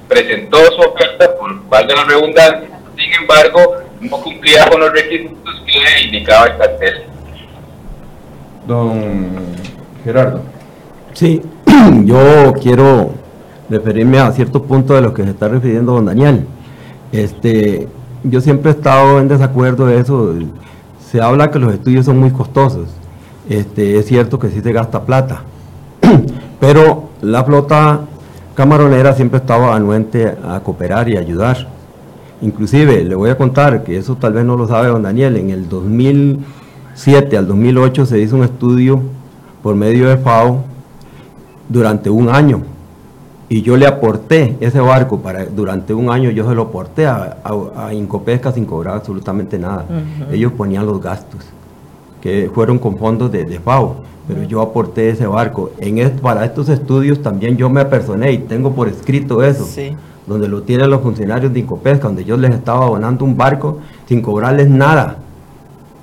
[0.07, 6.05] presentó su oferta, por valga la redundancia, sin embargo, no cumplía con los requisitos que
[6.05, 7.12] indicaba el cartel.
[8.67, 8.91] Don
[10.03, 10.41] Gerardo.
[11.13, 11.41] Sí,
[12.05, 13.11] yo quiero
[13.69, 16.45] referirme a cierto punto de lo que se está refiriendo don Daniel.
[17.11, 17.87] Este,
[18.23, 20.33] yo siempre he estado en desacuerdo de eso.
[21.11, 22.87] Se habla que los estudios son muy costosos.
[23.49, 25.43] Este, es cierto que sí se gasta plata,
[26.61, 27.99] pero la flota
[28.55, 31.67] camaronera siempre estaba anuente a cooperar y ayudar.
[32.41, 35.49] Inclusive, le voy a contar, que eso tal vez no lo sabe don Daniel, en
[35.49, 35.67] el
[36.93, 39.01] 2007 al 2008 se hizo un estudio
[39.63, 40.63] por medio de FAO
[41.67, 42.61] durante un año
[43.49, 47.37] y yo le aporté ese barco para durante un año, yo se lo aporté a,
[47.75, 49.85] a, Incopesca sin cobrar absolutamente nada.
[50.31, 51.41] Ellos ponían los gastos,
[52.21, 55.71] que fueron con fondos de, de FAO, pero yo aporté ese barco.
[55.79, 59.67] En para estos estudios también yo me apersoné y tengo por escrito eso.
[60.25, 64.21] donde lo tienen los funcionarios de Incopesca, donde yo les estaba abonando un barco sin
[64.21, 65.22] cobrarles nada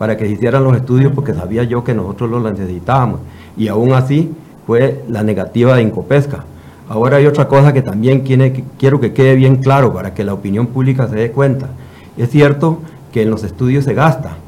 [0.00, 3.20] para que hicieran los estudios porque sabía yo que nosotros los necesitábamos.
[3.54, 4.32] Y aún así
[4.66, 6.46] fue la negativa de Incopesca.
[6.88, 10.68] Ahora hay otra cosa que también quiero que quede bien claro para que la opinión
[10.68, 11.68] pública se dé cuenta.
[12.16, 12.78] Es cierto
[13.12, 14.38] que en los estudios se gasta,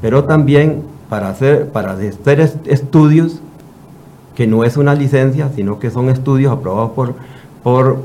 [0.00, 3.40] pero también para hacer, para hacer estudios,
[4.34, 7.14] que no es una licencia, sino que son estudios aprobados por,
[7.62, 7.98] por,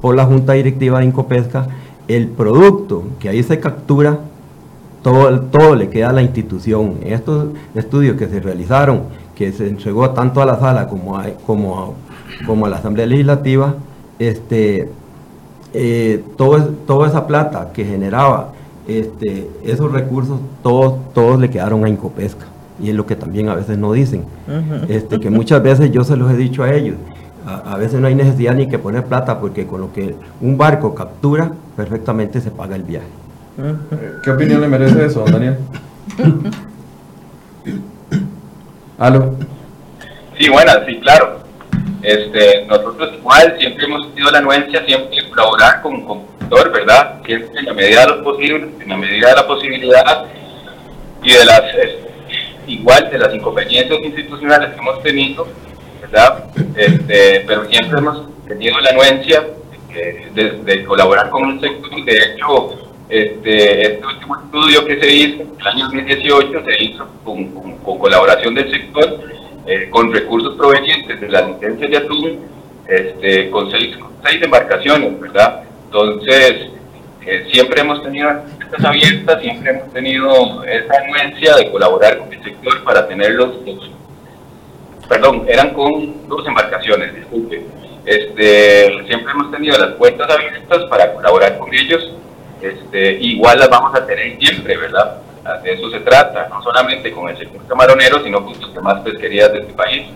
[0.00, 1.66] por la Junta Directiva de Incopesca,
[2.06, 4.20] el producto que ahí se captura
[5.04, 6.96] todo, todo le queda a la institución.
[7.02, 9.02] En estos estudios que se realizaron,
[9.36, 11.94] que se entregó tanto a la sala como a, como
[12.46, 13.74] como a la Asamblea Legislativa,
[14.18, 14.88] este,
[15.72, 18.52] eh, todo, toda esa plata que generaba
[18.86, 22.46] este, esos recursos, todos, todos le quedaron a Incopesca.
[22.82, 24.24] Y es lo que también a veces no dicen.
[24.88, 26.96] este, que muchas veces yo se los he dicho a ellos.
[27.46, 30.56] A, a, veces no hay necesidad ni que poner plata porque con lo que un
[30.56, 33.06] barco captura, perfectamente se paga el viaje.
[34.22, 35.58] ¿Qué opinión le merece eso, Daniel?
[38.98, 39.36] ¿Aló?
[40.38, 41.40] Sí, bueno, sí, claro.
[42.02, 47.22] Este, nosotros igual siempre hemos tenido la anuencia siempre de colaborar con, el sector, ¿verdad?
[47.24, 50.24] Siempre en la medida de lo posible, en la medida de la posibilidad
[51.22, 51.62] y de las,
[52.66, 55.46] igual de las inconveniencias institucionales que hemos tenido,
[56.00, 56.44] ¿verdad?
[56.76, 59.44] Este, pero siempre hemos tenido la anuencia
[60.34, 62.04] de, colaborar con el sector.
[62.04, 67.06] De hecho, este, este último estudio que se hizo en el año 2018 se hizo
[67.22, 69.20] con, colaboración del sector,
[69.66, 72.38] eh, con recursos provenientes de la licencia de atún,
[72.88, 75.62] este, con seis, seis embarcaciones, ¿verdad?
[75.86, 76.70] Entonces,
[77.26, 78.30] eh, siempre hemos tenido
[78.60, 83.54] estas abiertas, siempre hemos tenido esa anuencia de colaborar con el sector para tenerlos,
[85.08, 87.62] perdón, eran con dos embarcaciones, disculpe.
[88.06, 92.10] Este, siempre hemos tenido las puertas abiertas para colaborar con ellos
[92.64, 95.18] este, igual las vamos a tener siempre, ¿verdad?
[95.62, 99.52] De eso se trata, no solamente con el sector camaronero, sino con las demás pesquerías
[99.52, 100.06] de este país.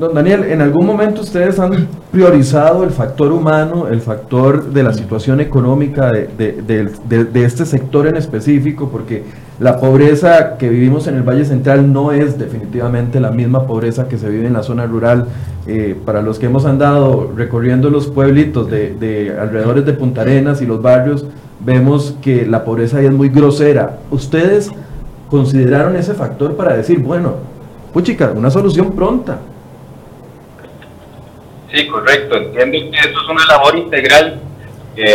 [0.00, 4.94] Don Daniel, ¿en algún momento ustedes han priorizado el factor humano, el factor de la
[4.94, 6.88] situación económica de,
[7.34, 8.88] este sector en específico?
[8.88, 9.24] Porque
[9.58, 14.16] la pobreza que vivimos en el Valle Central no es definitivamente la misma pobreza que
[14.16, 15.26] se vive en la zona rural.
[15.66, 20.66] Eh, para los que hemos andado recorriendo los pueblitos de, alrededores de Punta Arenas y
[20.66, 21.26] los barrios,
[21.60, 23.98] vemos que la pobreza ahí es muy grosera.
[24.10, 24.70] ¿Ustedes
[25.28, 27.36] consideraron ese factor para decir, bueno,
[27.92, 29.38] puchica, una solución pronta?
[31.72, 32.36] Sí, correcto.
[32.36, 34.40] Entiendo que eso es una labor integral,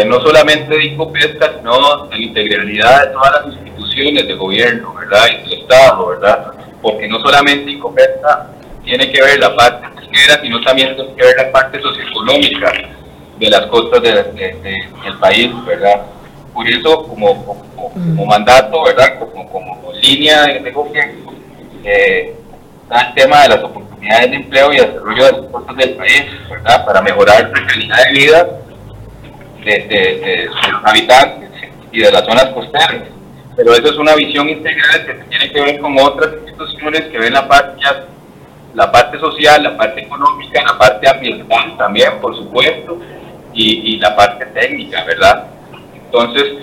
[0.08, 5.26] no solamente de Incopesca, sino de la integralidad de todas las instituciones de gobierno, ¿verdad?
[5.34, 6.54] Y del Estado, ¿verdad?
[6.82, 8.48] Porque no solamente Incopesca
[8.84, 12.72] tiene que ver la parte pesquera, sino también tiene que ver la parte socioeconómica
[13.38, 16.04] de las costas del país, ¿verdad?
[16.56, 17.46] Por eso, como,
[17.76, 19.20] como, mandato, ¿verdad?
[19.20, 20.74] Como, como línea de,
[21.84, 22.34] eh,
[22.84, 26.24] está el tema de las oportunidades de empleo y desarrollo de las costas del país,
[26.50, 26.86] ¿verdad?
[26.86, 28.48] Para mejorar la calidad de vida
[29.66, 31.50] de, sus habitantes
[31.92, 33.04] y de las zonas costeras.
[33.58, 37.34] Pero eso es una visión integral que tiene que ver con otras instituciones que ven
[37.34, 37.82] la parte,
[38.74, 42.98] la parte social, la parte económica, la parte ambiental también, por supuesto,
[43.54, 45.55] y, y la parte técnica, ¿verdad?
[46.16, 46.54] Entonces,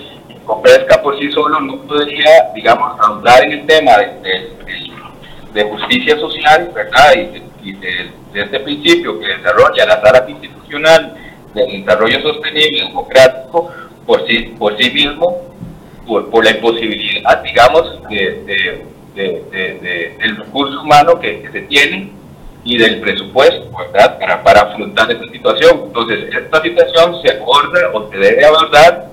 [0.46, 3.92] Copesca por sí solo no podría, digamos, ahondar en el tema
[5.53, 7.12] de, justicia social, ¿verdad?
[7.62, 11.14] Y, de, este principio que desarrolla la sala institucional
[11.55, 13.70] del desarrollo sostenible democrático
[14.07, 15.36] por sí, por sí mismo,
[16.07, 18.82] por, la imposibilidad, digamos, de,
[19.14, 22.11] del recurso humano que, se tiene
[22.64, 24.18] y del presupuesto, ¿verdad?
[24.18, 25.82] Para, para afrontar esta situación.
[25.88, 29.12] Entonces, esta situación se aborda o se debe abordar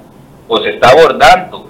[0.50, 1.70] o se está abordando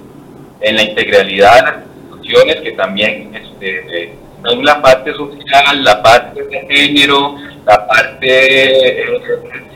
[0.60, 4.14] en la integralidad de las instituciones que también este, eh,
[4.62, 9.04] la parte social, la parte de género, la parte eh,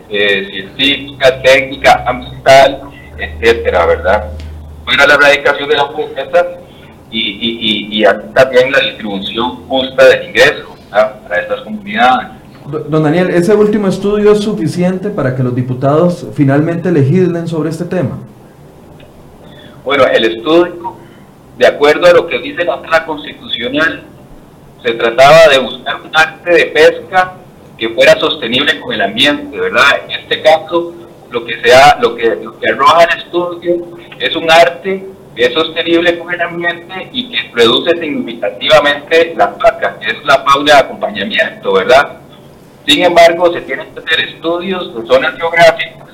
[0.08, 2.80] eh, científica, técnica, ambiental,
[3.18, 4.24] etcétera, ¿verdad?
[4.84, 6.46] Fuera la erradicación de la pobreza
[7.10, 12.28] y, y, y, también la distribución justa del ingreso para estas comunidades.
[12.88, 17.84] Don Daniel, ¿ese último estudio es suficiente para que los diputados finalmente legislen sobre este
[17.84, 18.18] tema?
[19.84, 20.96] Bueno, el estudio,
[21.58, 24.02] de acuerdo a lo que dice la sala constitucional,
[24.82, 27.34] se trataba de buscar un arte de pesca
[27.76, 30.00] que fuera sostenible con el ambiente, ¿verdad?
[30.04, 30.94] En este caso,
[31.30, 35.06] lo que, sea, lo que, lo que arroja el estudio es un arte
[35.36, 40.38] que es sostenible con el ambiente y que reduce significativamente la placa, que es la
[40.38, 42.20] fauna de acompañamiento, ¿verdad?
[42.86, 46.08] Sin embargo, se tienen que hacer estudios de zonas geográficas,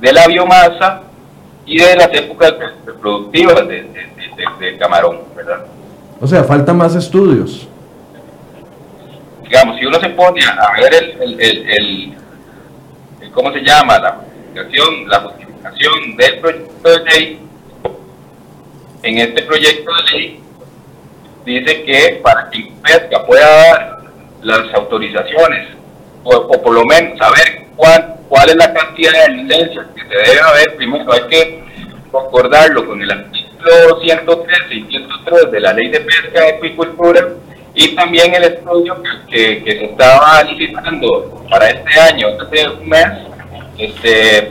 [0.00, 1.02] de la biomasa
[1.66, 2.54] y de las épocas
[2.86, 5.66] reproductivas del de, camarón, ¿verdad?
[6.20, 7.68] O sea, falta más estudios.
[9.42, 12.14] Digamos, si uno se pone a ver el, el, el,
[13.32, 13.98] ¿cómo se llama?
[13.98, 17.38] La justificación, la justificación del proyecto de ley,
[19.02, 20.40] en este proyecto de ley
[21.44, 23.98] dice que para que pesca pueda dar
[24.42, 25.75] las autorizaciones,
[26.26, 30.40] o, por lo menos saber cuál, cuál es la cantidad de licencias que se debe
[30.40, 31.64] haber, primero hay que
[32.10, 37.28] concordarlo con el artículo 113 y 103 de la ley de pesca de acuicultura
[37.74, 43.06] y también el estudio que, que, se estaba licitando para este año, hace mes,
[43.76, 44.50] este,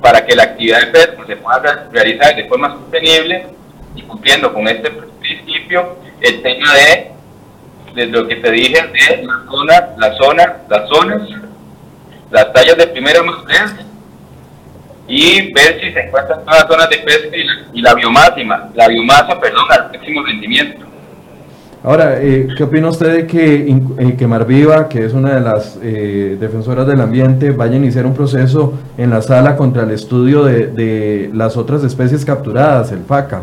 [0.00, 3.46] para que la actividad de pesca se pueda realizar de forma sostenible
[3.94, 7.12] y cumpliendo con este principio, el tema de,
[7.94, 11.22] de lo que te dije de la zona, la zona, las zonas,
[12.30, 13.74] las tallas de primera madurez
[15.08, 17.36] y ver si se encuentran todas las zonas de pesca
[17.72, 20.86] y la, biomasa, la biomasa, perdón, al máximo rendimiento.
[21.82, 23.54] Ahora, eh, ¿qué opina usted de que,
[23.98, 28.04] eh, que Marviva, que es una de las eh, defensoras del ambiente, vaya a iniciar
[28.04, 33.02] un proceso en la sala contra el estudio de, de las otras especies capturadas, el
[33.04, 33.42] FACA?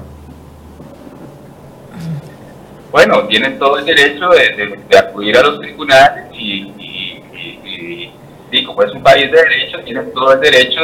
[2.97, 6.73] Bueno, tienen todo el derecho de, acudir a los tribunales y,
[8.51, 10.81] y, como es un país de derecho, tienen todo el derecho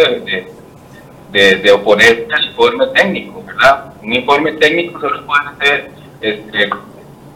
[1.32, 3.94] de, de, oponerse al informe técnico, ¿verdad?
[4.04, 5.90] Un informe técnico solo puede ser
[6.22, 6.70] este,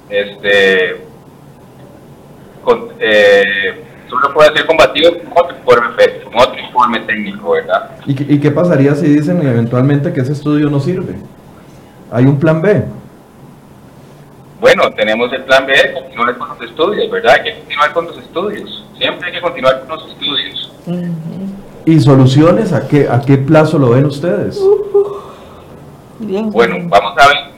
[0.10, 1.02] este,
[3.00, 5.90] eh, solo puede ser combatido con otro informe,
[6.24, 7.98] con otro informe técnico, ¿verdad?
[8.06, 11.16] ¿Y, ¿Y qué pasaría si dicen eventualmente que ese estudio no sirve?
[12.12, 12.84] ¿Hay un plan B?
[14.60, 17.36] Bueno, tenemos el plan B, continuar con los estudios, ¿verdad?
[17.36, 18.86] Hay que continuar con los estudios.
[18.98, 20.74] Siempre hay que continuar con los estudios.
[21.86, 24.60] ¿Y soluciones a qué, a qué plazo lo ven ustedes?
[26.20, 27.58] bueno, vamos a ver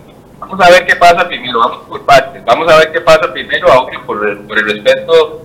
[0.50, 2.44] Vamos a ver qué pasa primero, vamos por partes.
[2.44, 5.44] Vamos a ver qué pasa primero, aunque por el, por el respeto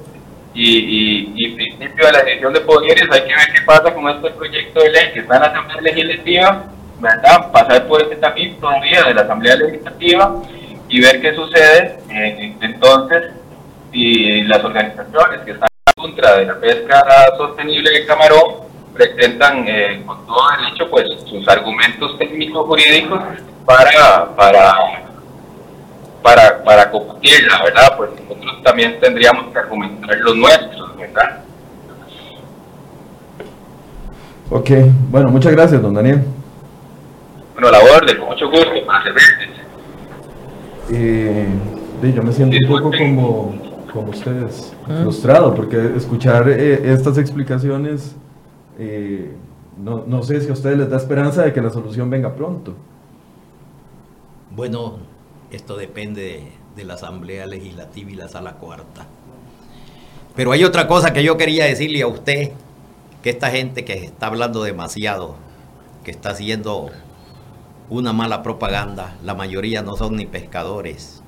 [0.55, 4.31] y, y, principio de la edición de poderes, hay que ver qué pasa con este
[4.31, 6.65] proyecto de ley que está en la Asamblea Legislativa,
[7.01, 7.53] ¿verdad?
[7.53, 10.43] Pasar por este también todavía de la Asamblea Legislativa
[10.95, 11.99] y ver qué sucede.
[12.09, 13.33] Eh, entonces,
[13.91, 17.05] si las organizaciones que están en contra de la pesca
[17.37, 23.21] sostenible de camarón presentan eh, con todo derecho pues sus argumentos técnicos jurídicos
[23.67, 24.77] para, para,
[26.23, 27.97] para, para combatirla, ¿verdad?
[27.97, 31.41] Pues nosotros también tendríamos que argumentar los nuestros, ¿verdad?
[34.49, 34.71] Ok,
[35.11, 36.23] bueno, muchas gracias, don Daniel.
[37.55, 39.64] Bueno, la orden, con mucho gusto, para servirles.
[40.91, 41.47] Eh,
[42.03, 43.55] yo me siento un poco como,
[43.93, 45.01] como ustedes, ah.
[45.03, 48.15] frustrado, porque escuchar eh, estas explicaciones,
[48.79, 49.33] eh,
[49.83, 52.75] no, no sé si a ustedes les da esperanza de que la solución venga pronto.
[54.55, 54.99] Bueno,
[55.51, 59.07] esto depende de, la Asamblea Legislativa y la Sala Cuarta.
[60.37, 62.53] Pero hay otra cosa que yo quería decirle a usted,
[63.23, 65.37] que esta gente que está hablando demasiado,
[66.05, 66.91] que está haciendo
[67.91, 71.23] una mala propaganda, la mayoría no son ni pescadores,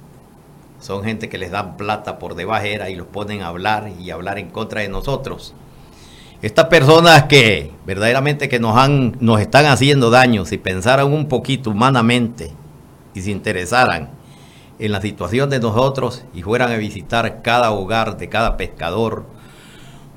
[0.81, 4.39] son gente que les dan plata por debajera y los ponen a hablar y hablar
[4.39, 5.55] en contra de nosotros.
[6.43, 11.71] Estas personas que verdaderamente que nos, han, nos están haciendo daño, si pensaran un poquito
[11.71, 12.53] humanamente,
[13.17, 14.11] y se interesaran
[14.79, 19.25] en la situación de nosotros y fueran a visitar cada hogar de cada pescador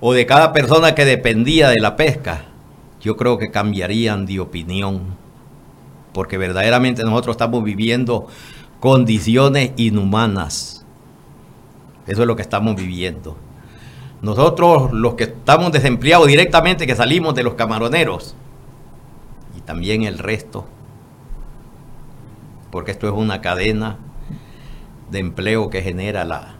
[0.01, 2.45] o de cada persona que dependía de la pesca,
[3.01, 5.15] yo creo que cambiarían de opinión,
[6.13, 8.27] porque verdaderamente nosotros estamos viviendo
[8.79, 10.85] condiciones inhumanas.
[12.07, 13.37] Eso es lo que estamos viviendo.
[14.21, 18.35] Nosotros, los que estamos desempleados directamente, que salimos de los camaroneros,
[19.57, 20.65] y también el resto,
[22.71, 23.97] porque esto es una cadena
[25.09, 26.55] de empleo que genera la,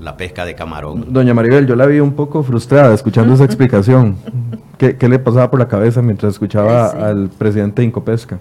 [0.00, 1.12] la pesca de camarón.
[1.12, 4.16] Doña Maribel, yo la vi un poco frustrada escuchando esa explicación.
[4.80, 8.38] ¿Qué, le pasaba por la cabeza mientras escuchaba al presidente de Incopesca?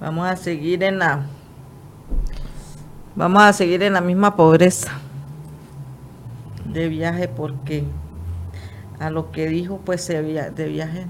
[0.00, 1.26] Vamos a seguir en la
[3.14, 4.90] vamos a seguir en la misma pobreza
[6.64, 7.84] de viaje porque
[8.98, 11.06] a lo que dijo pues de viaje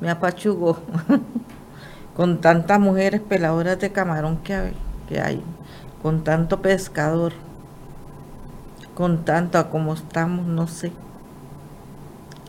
[0.00, 0.78] me apachugó.
[2.16, 4.72] con tantas mujeres peladoras de camarón que hay,
[5.10, 5.42] que hay
[6.00, 7.34] con tanto pescador.
[8.94, 10.90] con tanto a como estamos, no sé.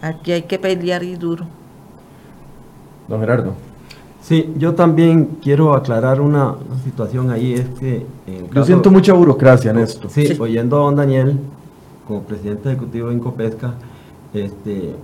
[0.01, 1.45] Aquí hay que pelear y duro.
[3.07, 3.53] Don Gerardo.
[4.21, 8.05] Sí, yo también quiero aclarar una, situación ahí, es que...
[8.25, 10.09] en Yo siento mucha burocracia en esto.
[10.09, 10.37] Sí, Sí.
[10.39, 11.37] oyendo a don Daniel,
[12.07, 13.73] como presidente ejecutivo de Incopesca,
[14.33, 14.95] este,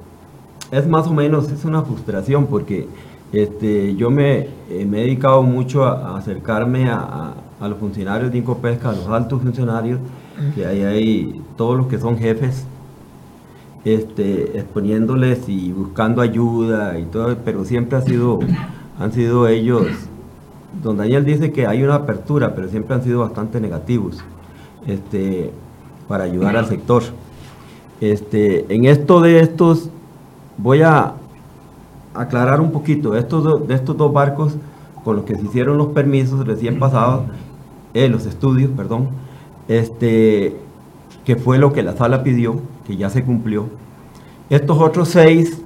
[0.72, 2.88] es más o menos, es una frustración porque
[3.32, 7.78] este, yo me, eh, me he dedicado mucho a, a acercarme a, a- a los
[7.78, 10.00] funcionarios de Incopesca, a los altos funcionarios,
[10.56, 12.66] que hay ahí, todos los que son jefes,
[13.84, 18.40] este, exponiéndoles y buscando ayuda y todo, pero siempre ha sido,
[19.00, 19.88] han sido ellos,
[20.84, 24.24] don Daniel dice que hay una apertura, pero siempre han sido bastante negativos
[24.86, 25.52] este,
[26.08, 27.04] para ayudar al sector.
[28.00, 29.90] Este, en esto de estos,
[30.58, 31.14] voy a
[32.14, 34.56] aclarar un poquito, estos de estos dos barcos
[35.04, 37.24] con los que se hicieron los permisos recién pasados,
[37.94, 39.10] eh, los estudios, perdón,
[39.68, 40.58] este,
[41.26, 43.68] que fue lo que la sala pidió, que ya se cumplió.
[44.50, 45.62] Estos otros seis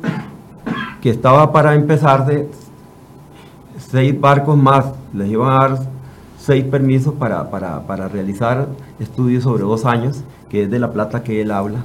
[1.02, 2.48] que estaba para empezarse,
[3.78, 5.80] seis barcos más, les iban a dar
[6.38, 8.68] seis permisos para, para, para realizar
[9.00, 11.80] estudios sobre dos años, que es de la plata que él habla.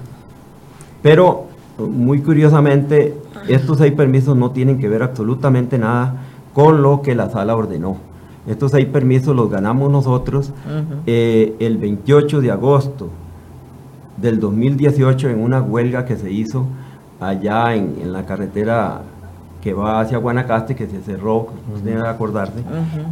[1.03, 1.47] Pero,
[1.79, 3.17] muy curiosamente,
[3.49, 6.17] estos seis permisos no tienen que ver absolutamente nada
[6.53, 7.97] con lo que la sala ordenó.
[8.47, 10.53] Estos seis permisos los ganamos nosotros
[11.07, 13.09] eh, el 28 de agosto
[14.21, 16.67] del 2018 en una huelga que se hizo
[17.21, 19.03] allá en, en la carretera
[19.63, 22.63] que va hacia Guanacaste, que se cerró, ustedes deben acordarse.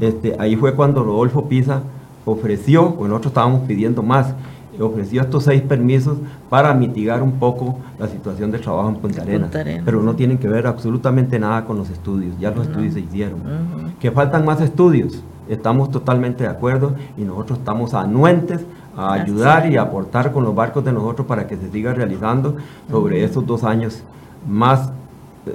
[0.00, 1.82] Este, ahí fue cuando Rodolfo Pisa
[2.24, 4.34] ofreció, pues nosotros estábamos pidiendo más,
[4.80, 6.16] ofreció estos seis permisos
[6.48, 9.82] para mitigar un poco la situación de trabajo en Punta Arenas, Arenas.
[9.84, 12.70] pero no tienen que ver absolutamente nada con los estudios, ya los No.
[12.70, 13.40] estudios se hicieron.
[13.40, 13.90] Ujú.
[14.00, 18.60] Que faltan más estudios, estamos totalmente de acuerdo y nosotros estamos anuentes
[18.98, 22.56] a ayudar y aportar con los barcos de nosotros para que se siga realizando
[22.90, 24.02] sobre esos dos años
[24.48, 24.90] más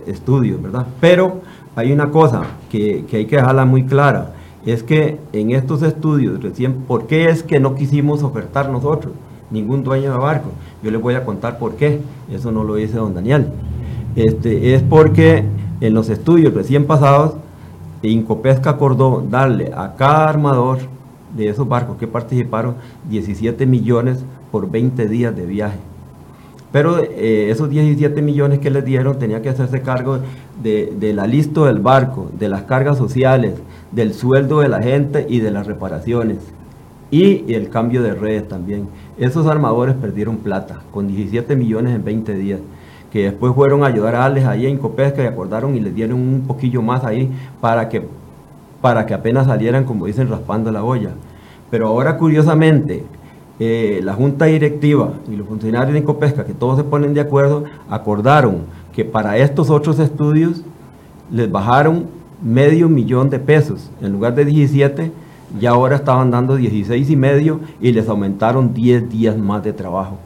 [0.08, 0.88] estudios, ¿verdad?
[1.02, 1.42] Pero
[1.76, 4.32] hay una cosa que, que hay que dejarla muy clara,
[4.66, 9.14] es que en estos estudios recién, ¿por qué es que no quisimos ofertar nosotros?
[9.52, 10.50] Ningún dueño de barco.
[10.82, 12.00] Yo les voy a contar por qué,
[12.32, 13.48] eso no lo dice don Daniel.
[14.16, 15.44] Este, es porque
[15.82, 17.34] en los estudios recién pasados,
[18.04, 20.80] Incopesca acordó darle a cada armador
[21.36, 22.76] de esos barcos que participaron
[23.10, 25.80] 17 millones por 20 días de viaje.
[26.74, 30.18] Pero eh, esos 17 millones que les dieron tenía que hacerse cargo
[30.64, 33.54] de, la listo del barco, de las cargas sociales,
[33.92, 36.40] del sueldo de la gente y de las reparaciones.
[37.12, 38.88] Y el cambio de redes también.
[39.20, 42.60] Esos armadores perdieron plata, con 17 millones en 20 días.
[43.12, 46.20] Que después fueron a ayudar a Alex ahí en Copesca y acordaron y les dieron
[46.20, 47.30] un poquillo más ahí
[47.62, 48.02] para que,
[48.84, 51.12] para que apenas salieran, como dicen, raspando la olla.
[51.72, 53.06] Pero ahora, curiosamente,
[53.58, 57.64] eh, la junta directiva y los funcionarios de Incopesca, que todos se ponen de acuerdo,
[57.90, 60.64] acordaron que para estos otros estudios
[61.32, 62.08] les bajaron
[62.44, 63.90] medio millón de pesos.
[64.02, 65.14] En lugar de 17,
[65.62, 70.18] ya ahora estaban dando 16 y medio y les aumentaron 10 días más de trabajo.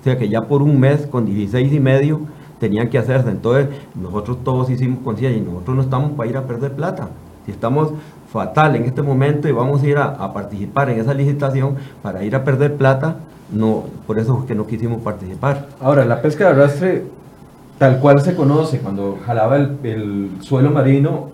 [0.00, 2.20] O sea que ya por un mes con 16 y medio
[2.60, 3.30] tenían que hacerse.
[3.30, 3.66] Entonces
[4.00, 7.08] nosotros todos hicimos conciencia y nosotros no estamos para ir a perder plata.
[7.46, 7.92] Si estamos
[8.30, 12.22] fatal en este momento y vamos a ir a, a participar en esa licitación para
[12.24, 13.16] ir a perder plata,
[13.52, 15.68] no, por eso es que no quisimos participar.
[15.80, 17.04] Ahora, la pesca de arrastre,
[17.78, 21.30] tal cual se conoce, cuando jalaba el, el suelo marino,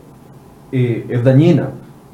[0.71, 1.71] eh, es dañina.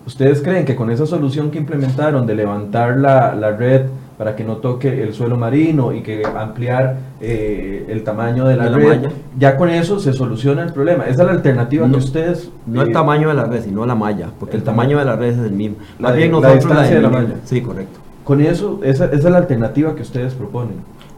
[0.06, 3.82] ¿Ustedes creen que con esa solución que implementaron de levantar la, la red
[4.18, 8.64] para que no toque el suelo marino y que ampliar eh, el tamaño de la,
[8.64, 9.08] De la red, malla.
[9.38, 11.04] ya con eso se soluciona el problema?
[11.04, 12.50] Esa es la alternativa No, que ustedes...
[12.66, 15.04] No el eh, tamaño de la red, sino la malla, porque El el, tamaño de
[15.04, 15.76] la red es el mismo.
[16.00, 17.34] La Más de- bien la nosotros distancia de la malla.
[17.44, 18.00] Sí, correcto.
[18.24, 20.74] Con eso, esa, esa es la alternativa que ustedes proponen.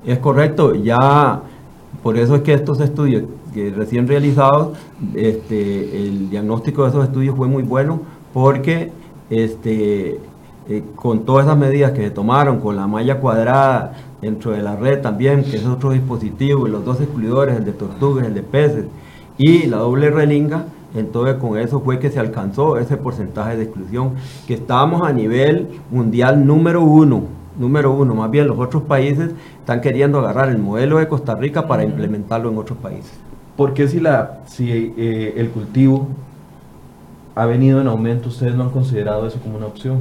[0.06, 1.40] Es correcto, ya
[2.02, 3.24] por eso es que estos estudios
[3.54, 4.76] que recién realizados,
[5.14, 8.00] este, el diagnóstico de esos estudios fue muy bueno
[8.32, 8.92] porque
[9.28, 10.18] este,
[10.68, 14.76] eh, con todas esas medidas que se tomaron, con la malla cuadrada dentro de la
[14.76, 18.42] red también, que es otro dispositivo, y los dos excluidores, el de tortugas, el de
[18.42, 18.84] peces,
[19.38, 24.12] y la doble relinga, entonces con eso fue que se alcanzó ese porcentaje de exclusión,
[24.46, 27.22] que estábamos a nivel mundial número uno,
[27.58, 31.66] número uno, más bien los otros países están queriendo agarrar el modelo de Costa Rica
[31.66, 33.18] para implementarlo en otros países.
[33.56, 36.08] ¿Por qué si, la, si eh, el cultivo
[37.34, 39.98] ha venido en aumento, ustedes no han considerado eso como una opción?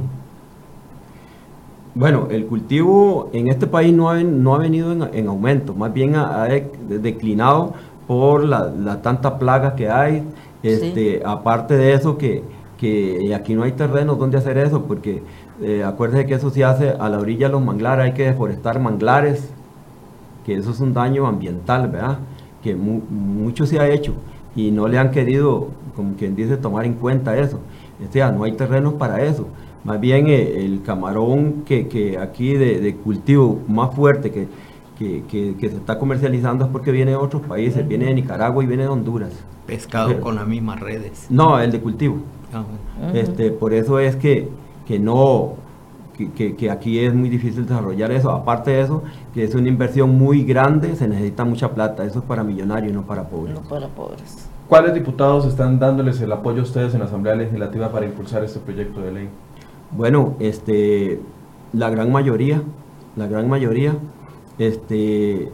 [1.94, 5.92] Bueno, el cultivo en este país no ha, no ha venido en, en aumento, más
[5.92, 6.70] bien ha, ha de-
[7.00, 7.74] declinado
[8.06, 10.32] por la, la tanta plaga que hay.
[10.62, 15.26] Este, Aparte de eso, que, que aquí no hay terrenos donde hacer eso, porque
[15.58, 18.78] eh, acuérdense que eso se hace a la orilla de los manglares, hay que deforestar
[18.80, 19.56] manglares
[20.44, 22.18] que eso es un daño ambiental, ¿verdad?
[22.62, 24.14] Que mucho se ha hecho
[24.54, 27.60] y no le han querido, como quien dice, tomar en cuenta eso.
[28.06, 29.48] O sea, no hay terrenos para eso.
[29.84, 34.48] Más bien eh, el camarón que, aquí de, cultivo más fuerte que,
[34.98, 38.82] que, se está comercializando es porque viene de otros países, viene de Nicaragua y viene
[38.84, 39.32] de Honduras.
[39.66, 41.26] Pescado con las mismas redes.
[41.30, 42.18] No, el de cultivo.
[42.52, 42.64] Ah,
[43.14, 44.48] este, por eso es que,
[44.86, 45.54] que no,
[46.28, 48.30] que, aquí es muy difícil desarrollar eso.
[48.30, 49.02] Aparte de eso,
[49.32, 52.04] que es una inversión muy grande, se necesita mucha plata.
[52.04, 53.54] Eso es para millonarios, no para pobres.
[53.54, 54.48] No para pobres.
[54.68, 58.60] ¿Cuáles diputados están dándoles el apoyo a ustedes en la Asamblea Legislativa para impulsar este
[58.60, 59.28] proyecto de ley?
[59.92, 61.20] Bueno, este,
[61.72, 62.62] la gran mayoría,
[63.16, 63.94] la gran mayoría,
[64.58, 65.50] este,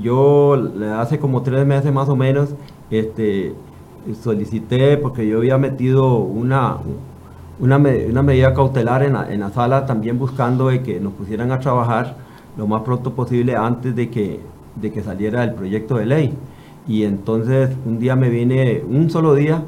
[0.00, 0.54] yo
[0.98, 2.50] hace como tres meses más o menos,
[2.90, 3.54] este,
[4.22, 6.76] solicité, porque yo había metido una,
[7.58, 11.58] una, medida cautelar en la, en la, sala, también buscando de que nos pusieran a
[11.58, 12.16] trabajar
[12.56, 14.40] lo más pronto posible antes de que,
[14.76, 16.34] de que saliera el proyecto de ley.
[16.86, 19.64] Y entonces un día me vine, un solo día,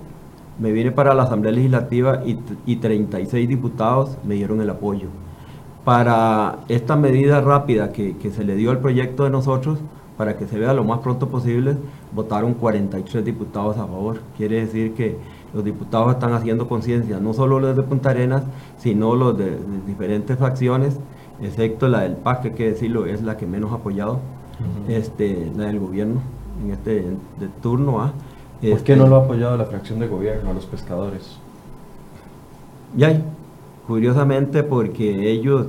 [0.58, 5.08] me vine para la Asamblea Legislativa y, y 36 diputados me dieron el apoyo.
[5.84, 9.78] Para esta medida rápida que, que, se le dio al proyecto de nosotros,
[10.16, 11.76] para que se vea lo más pronto posible,
[12.12, 14.18] votaron 43 diputados a favor.
[14.36, 15.16] Quiere decir que
[15.54, 18.42] los diputados están haciendo conciencia, no solo los de Punta Arenas,
[18.78, 20.98] sino los de, diferentes facciones,
[21.40, 24.18] excepto la del PAC, que hay que decirlo, es la que menos ha apoyado,
[24.88, 26.20] este, la del gobierno
[26.62, 26.94] en este
[27.38, 28.00] de turno.
[28.00, 28.12] ¿ah?
[28.60, 31.38] ¿Por qué no lo ha apoyado la fracción de gobierno a los pescadores?
[32.96, 33.20] Ya,
[33.86, 35.68] curiosamente porque ellos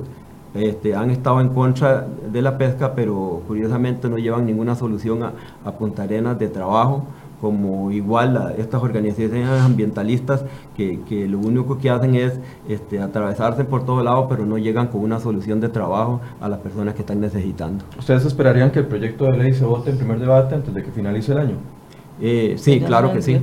[0.54, 5.32] este, han estado en contra de la pesca, pero curiosamente no llevan ninguna solución a,
[5.64, 7.04] a Punta Arenas de trabajo,
[7.40, 10.44] como igual estas organizaciones ambientalistas
[10.76, 12.38] que, que, lo único que hacen es
[12.68, 16.58] este, atravesarse por todo lado, pero no llegan con una solución de trabajo a las
[16.58, 17.84] personas que están necesitando.
[17.98, 20.90] ¿Ustedes esperarían que el proyecto de ley se vote en primer debate antes de que
[20.90, 21.79] finalice el año?
[22.20, 23.40] Eh, sí, claro que sí.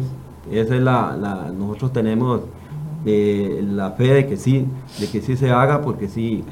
[0.51, 2.41] Esa es la, nosotros tenemos
[3.05, 4.65] eh, la fe de que sí,
[4.99, 6.43] de que sí se haga, porque sí,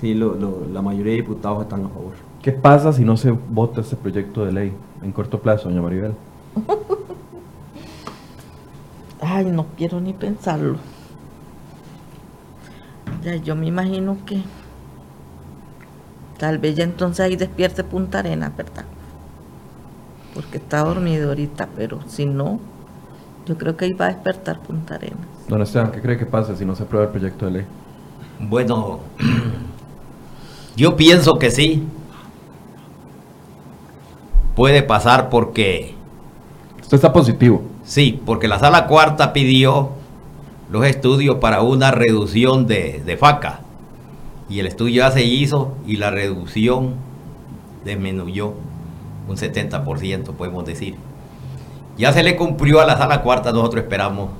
[0.00, 2.12] sí la mayoría de diputados están a favor.
[2.42, 4.72] ¿Qué pasa si no se vota este proyecto de ley
[5.02, 6.12] en corto plazo, doña Maribel?
[9.20, 10.76] Ay, no quiero ni pensarlo.
[13.24, 14.42] Ya, yo me imagino que
[16.38, 18.84] tal vez ya entonces ahí despierte Punta Arena, ¿verdad?
[20.38, 22.60] Porque está dormido ahorita, pero si no,
[23.44, 25.18] yo creo que ahí va a despertar Punta Arenas.
[25.48, 27.64] Don Esteban, ¿qué cree que pasa si no se aprueba el proyecto de ley?
[28.38, 29.00] Bueno,
[30.76, 31.82] yo pienso que sí.
[34.54, 35.96] Puede pasar porque...
[36.80, 37.62] Esto está positivo.
[37.82, 39.90] Sí, porque la sala cuarta pidió
[40.70, 43.62] los estudios para una reducción de, de faca.
[44.48, 46.94] Y el estudio ya se hizo y la reducción
[47.84, 48.54] disminuyó
[49.28, 50.96] un 70% podemos decir.
[51.96, 54.30] Ya se le cumplió a la sala cuarta, nosotros esperamos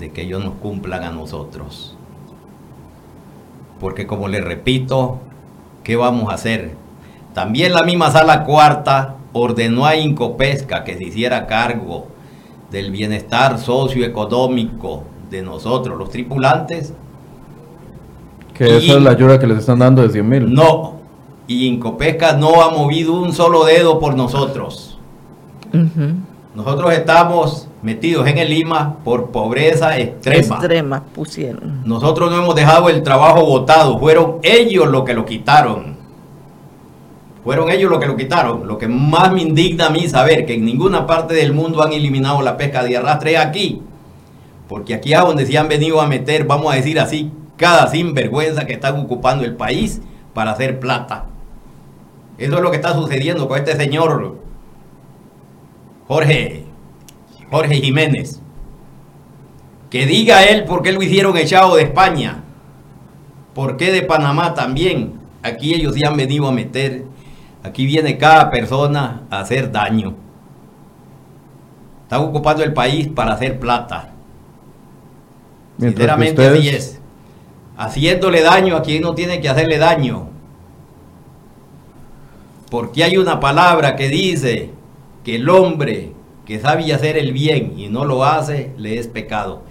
[0.00, 1.96] de que ellos nos cumplan a nosotros.
[3.78, 5.18] Porque como les repito,
[5.82, 6.74] ¿qué vamos a hacer?
[7.34, 12.06] También la misma sala cuarta ordenó a Incopesca que se hiciera cargo
[12.70, 16.94] del bienestar socioeconómico de nosotros, los tripulantes.
[18.54, 20.54] Que esa es la ayuda que les están dando de 100 mil.
[20.54, 20.94] No,
[21.46, 24.98] y Incopesca no ha movido un solo dedo por nosotros.
[26.54, 30.56] Nosotros estamos metidos en el Lima por pobreza extrema.
[30.56, 31.82] Extrema pusieron.
[31.84, 35.94] Nosotros no hemos dejado el trabajo votado, fueron ellos los que lo quitaron.
[37.42, 38.66] Fueron ellos los que lo quitaron.
[38.66, 41.92] Lo que más me indigna a mí saber que en ninguna parte del mundo han
[41.92, 43.82] eliminado la pesca de arrastre aquí.
[44.66, 48.64] Porque aquí es donde se han venido a meter, vamos a decir así, cada sinvergüenza
[48.64, 50.00] que están ocupando el país
[50.32, 51.26] para hacer plata.
[52.38, 54.38] Eso es lo que está sucediendo con este señor
[56.08, 56.64] Jorge,
[57.50, 58.40] Jorge Jiménez.
[59.90, 62.42] Que diga él por qué lo hicieron echado de España.
[63.54, 65.20] ¿Por qué de Panamá también?
[65.42, 67.04] Aquí ellos ya han venido a meter.
[67.62, 70.14] Aquí viene cada persona a hacer daño.
[72.02, 74.10] Están ocupando el país para hacer plata.
[75.78, 77.00] Sinceramente así es.
[77.76, 80.28] Haciéndole daño a quien no tiene que hacerle daño.
[82.74, 84.70] Porque hay una palabra que dice
[85.22, 86.10] que el hombre
[86.44, 89.62] que sabe hacer el bien y no lo hace, le es pecado.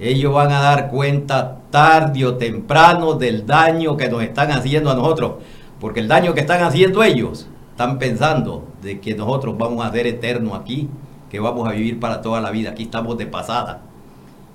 [0.00, 4.96] Ellos van a dar cuenta tarde o temprano del daño que nos están haciendo a
[4.96, 5.34] nosotros.
[5.78, 10.08] Porque el daño que están haciendo ellos, están pensando de que nosotros vamos a ser
[10.08, 10.88] eternos aquí,
[11.30, 12.70] que vamos a vivir para toda la vida.
[12.70, 13.82] Aquí estamos de pasada.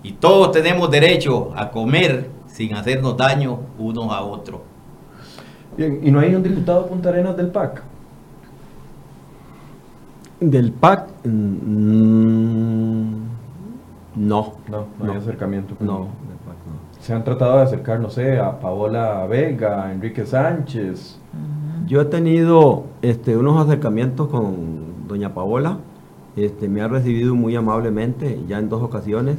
[0.03, 4.59] Y todos tenemos derecho a comer sin hacernos daño unos a otros.
[5.77, 7.92] Bien, ¿y no hay un diputado Punta Arenas del PAC?
[10.49, 13.13] Del PAC, mm,
[14.17, 14.53] no.
[14.69, 15.75] No, no, hay acercamiento.
[15.75, 16.73] con- No, del PAC no.
[17.01, 21.17] Se han tratado de acercar, no sé, a Paola Vega, a Enrique Sánchez.
[21.87, 25.77] Yo he tenido este, unos acercamientos con doña Paola,
[26.35, 29.37] este, me ha recibido muy amablemente ya en dos ocasiones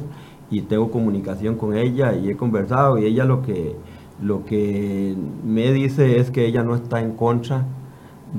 [0.49, 3.75] y tengo comunicación con ella y he conversado y ella lo que,
[4.21, 7.63] lo que me dice es que ella no está en contra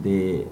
[0.03, 0.47] de,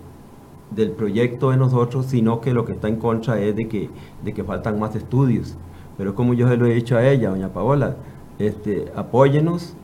[0.70, 3.90] del proyecto de nosotros, sino que lo que está en contra es de que,
[4.24, 5.56] de que faltan más estudios.
[5.96, 7.96] Pero como yo se lo he dicho a ella, doña Paola,
[8.38, 9.74] este, apóyenos,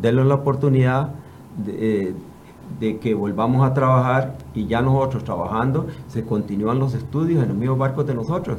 [0.00, 1.10] denle la oportunidad
[1.64, 2.14] de, eh,
[2.80, 7.58] de que volvamos a trabajar y ya nosotros trabajando se continúan los estudios en los
[7.58, 8.58] mismos barcos de nosotros.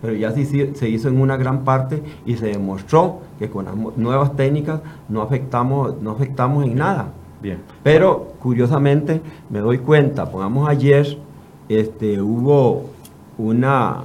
[0.00, 3.76] Pero ya sí, se hizo en una gran parte y se demostró que con las
[3.96, 7.12] nuevas técnicas no afectamos, no afectamos en nada.
[7.40, 7.58] Bien.
[7.82, 11.18] Pero curiosamente me doy cuenta, pongamos ayer,
[11.68, 12.86] este, hubo
[13.38, 14.02] una,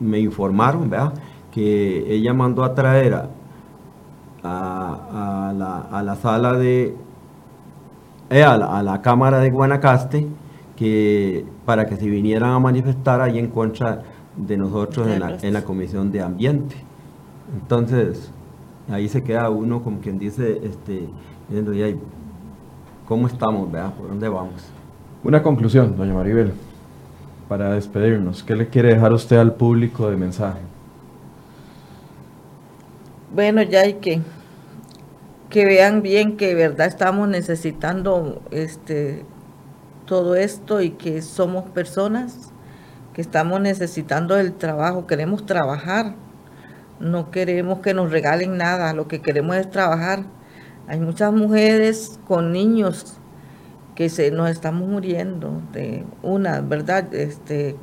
[0.00, 1.14] me informaron, ¿verdad?
[1.52, 3.28] Que ella mandó a traer a,
[4.42, 6.94] a- a la, a la sala de,
[8.30, 10.26] eh, a, la, a la Cámara de Guanacaste,
[10.76, 14.02] que para que se vinieran a manifestar ahí en contra
[14.36, 16.74] de nosotros en la, en la Comisión de Ambiente.
[17.60, 18.32] Entonces,
[18.90, 21.08] ahí se queda uno como quien dice, este,
[23.06, 23.94] ¿cómo estamos, verdad?
[23.94, 24.62] ¿Por dónde vamos?
[25.22, 26.52] Una conclusión, doña Maribel,
[27.48, 28.42] para despedirnos.
[28.42, 30.60] ¿Qué le quiere dejar usted al público de mensaje?
[33.34, 34.20] Bueno, ya hay que
[35.50, 39.24] que vean bien que de verdad estamos necesitando este
[40.04, 42.52] todo esto y que somos personas
[43.14, 46.14] que estamos necesitando el trabajo, queremos trabajar,
[46.98, 50.24] no queremos que nos regalen nada, lo que queremos es trabajar.
[50.86, 53.16] Hay muchas mujeres con niños
[53.94, 57.12] que se nos estamos muriendo de una, ¿verdad?
[57.14, 57.76] Este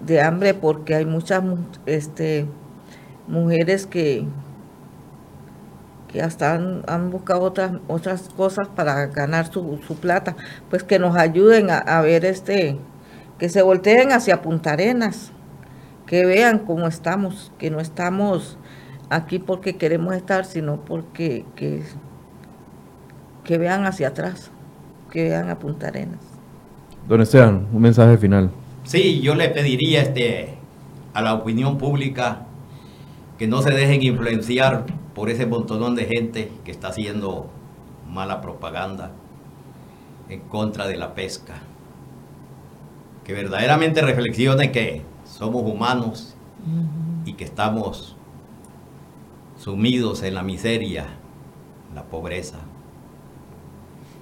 [0.00, 1.56] de hambre porque hay muchas mu-
[1.86, 2.46] este
[3.28, 4.26] mujeres que
[6.08, 10.36] que hasta han, han buscado otras otras cosas para ganar su, su plata,
[10.70, 12.78] pues que nos ayuden a, a ver este,
[13.38, 15.32] que se volteen hacia Punta Arenas,
[16.06, 18.58] que vean cómo estamos, que no estamos
[19.10, 21.82] aquí porque queremos estar, sino porque que,
[23.44, 24.50] que vean hacia atrás,
[25.10, 26.20] que vean a Punta Arenas.
[27.08, 28.50] Don Esteban, un mensaje final.
[28.84, 30.54] Sí, yo le pediría este,
[31.14, 32.46] a la opinión pública
[33.38, 37.48] que no se dejen influenciar por ese montonón de gente que está haciendo
[38.08, 39.12] mala propaganda
[40.28, 41.54] en contra de la pesca.
[43.24, 46.34] Que verdaderamente reflexionen que somos humanos
[47.24, 48.15] y que estamos
[49.66, 51.08] sumidos en la miseria,
[51.92, 52.58] la pobreza,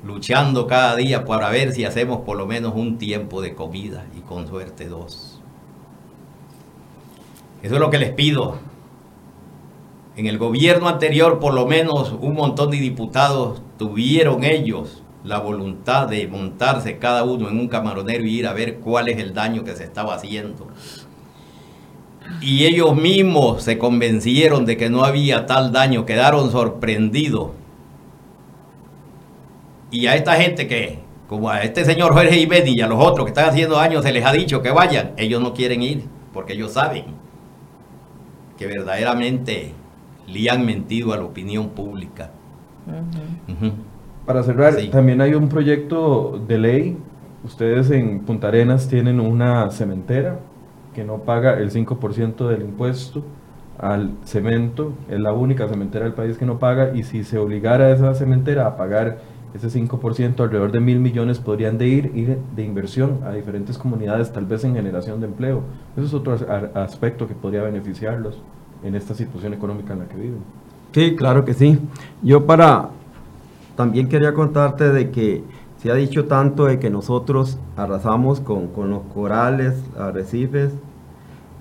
[0.02, 4.22] luchando cada día para ver si hacemos por lo menos un tiempo de comida y
[4.22, 5.42] con suerte dos.
[7.62, 8.56] Eso es lo que les pido.
[10.16, 16.08] En el gobierno anterior por lo menos un montón de diputados tuvieron ellos la voluntad
[16.08, 19.62] de montarse cada uno en un camaronero y ir a ver cuál es el daño
[19.62, 20.68] que se estaba haciendo.
[22.40, 27.50] Y ellos mismos se convencieron de que no había tal daño, quedaron sorprendidos.
[29.90, 30.98] Y a esta gente que,
[31.28, 34.12] como a este señor Jorge Jiménez y a los otros que están haciendo daño, se
[34.12, 37.04] les ha dicho que vayan, ellos no quieren ir, porque ellos saben
[38.58, 39.72] que verdaderamente
[40.26, 42.30] le han mentido a la opinión pública.
[44.26, 44.88] Para cerrar, Sí.
[44.88, 46.96] también hay un proyecto de ley.
[47.44, 50.38] Ustedes en Punta Arenas tienen una cementera
[50.94, 53.22] que no paga el 5% del impuesto
[53.78, 54.92] al cemento.
[55.08, 56.94] Es la única cementera del país que no paga.
[56.94, 59.18] Y si se obligara a esa cementera a pagar
[59.54, 64.32] ese 5%, alrededor de mil millones podrían de ir, ir de inversión a diferentes comunidades,
[64.32, 65.62] tal vez en generación de empleo.
[65.96, 66.36] Eso es otro
[66.74, 68.40] aspecto que podría beneficiarlos
[68.82, 70.40] en esta situación económica en la que viven.
[70.92, 71.78] Sí, claro que sí.
[72.22, 72.90] Yo para
[73.76, 75.42] también quería contarte de que
[75.84, 80.72] se ha dicho tanto de que nosotros arrasamos con, con los corales, arrecifes,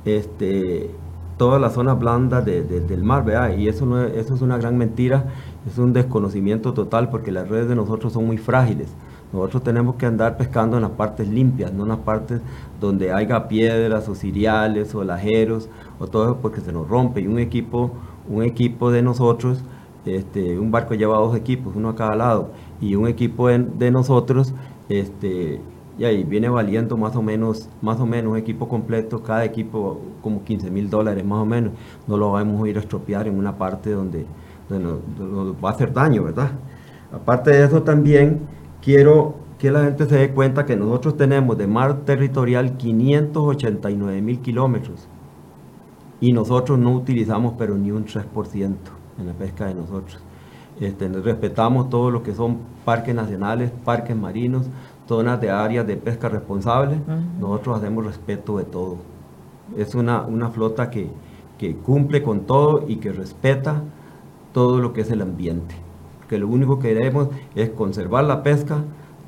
[0.05, 0.91] este,
[1.37, 3.55] todas las zonas blandas de- de- del mar, ¿verdad?
[3.57, 5.25] Y eso, no es, eso es una gran mentira,
[5.67, 8.89] es un desconocimiento total porque las redes de nosotros son muy frágiles.
[9.31, 12.39] Nosotros tenemos que andar pescando en las partes limpias, no en las partes
[12.79, 15.69] donde haya piedras o cereales o lajeros
[15.99, 17.21] o todo eso porque se nos rompe.
[17.21, 17.91] Y un equipo,
[18.29, 19.63] un equipo de nosotros,
[20.05, 22.51] este, un barco lleva dos equipos, uno a cada lado,
[22.81, 24.53] y un equipo de, nosotros,
[24.89, 25.61] este,
[25.97, 30.01] y ahí viene valiendo más o menos, más o menos un equipo completo, cada equipo
[30.21, 31.73] como 15 mil dólares más o menos.
[32.07, 34.25] No lo vamos a ir a estropear en una parte donde
[34.69, 36.51] nos va a hacer daño, ¿verdad?
[37.11, 38.41] Aparte de eso también
[38.81, 44.39] quiero que la gente se dé cuenta que nosotros tenemos de mar territorial 589 mil
[44.39, 45.07] kilómetros
[46.19, 48.75] y nosotros no utilizamos pero ni un 3%
[49.19, 50.19] en la pesca de nosotros.
[50.79, 54.65] Este, respetamos todo lo que son parques nacionales, parques marinos,
[55.07, 56.97] zonas de áreas de pesca responsable.
[57.39, 58.97] Nosotros hacemos respeto de todo.
[59.77, 61.09] Es una, una flota que,
[61.57, 63.81] que cumple con todo y que respeta
[64.51, 65.75] todo lo que es el ambiente.
[66.27, 68.77] Que lo único que queremos es conservar la pesca,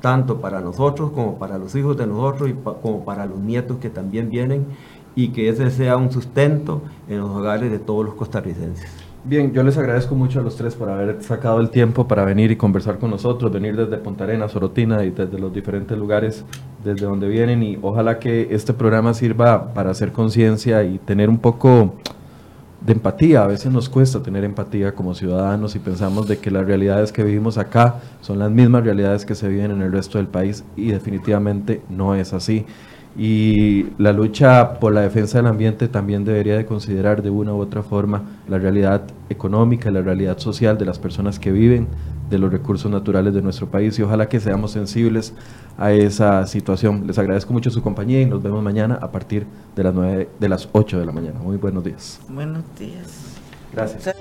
[0.00, 3.90] tanto para nosotros como para los hijos de nosotros y como para los nietos que
[3.90, 4.66] también vienen
[5.14, 9.05] y que ese sea un sustento en los hogares de todos los costarricenses.
[9.28, 12.52] Bien, yo les agradezco mucho a los tres por haber sacado el tiempo para venir
[12.52, 16.44] y conversar con nosotros, venir desde Punta Arenas, Sorotina y desde los diferentes lugares
[16.84, 21.38] desde donde vienen y ojalá que este programa sirva para hacer conciencia y tener un
[21.38, 21.94] poco
[22.80, 23.42] de empatía.
[23.42, 27.24] A veces nos cuesta tener empatía como ciudadanos y pensamos de que las realidades que
[27.24, 30.92] vivimos acá son las mismas realidades que se viven en el resto del país y
[30.92, 32.64] definitivamente no es así
[33.18, 37.60] y la lucha por la defensa del ambiente también debería de considerar de una u
[37.60, 41.88] otra forma la realidad económica, la realidad social de las personas que viven
[42.28, 45.32] de los recursos naturales de nuestro país y ojalá que seamos sensibles
[45.78, 47.06] a esa situación.
[47.06, 50.48] Les agradezco mucho su compañía y nos vemos mañana a partir de las 9 de
[50.48, 51.40] las 8 de la mañana.
[51.40, 52.20] Muy buenos días.
[52.28, 53.36] Buenos días.
[53.72, 54.14] Gracias.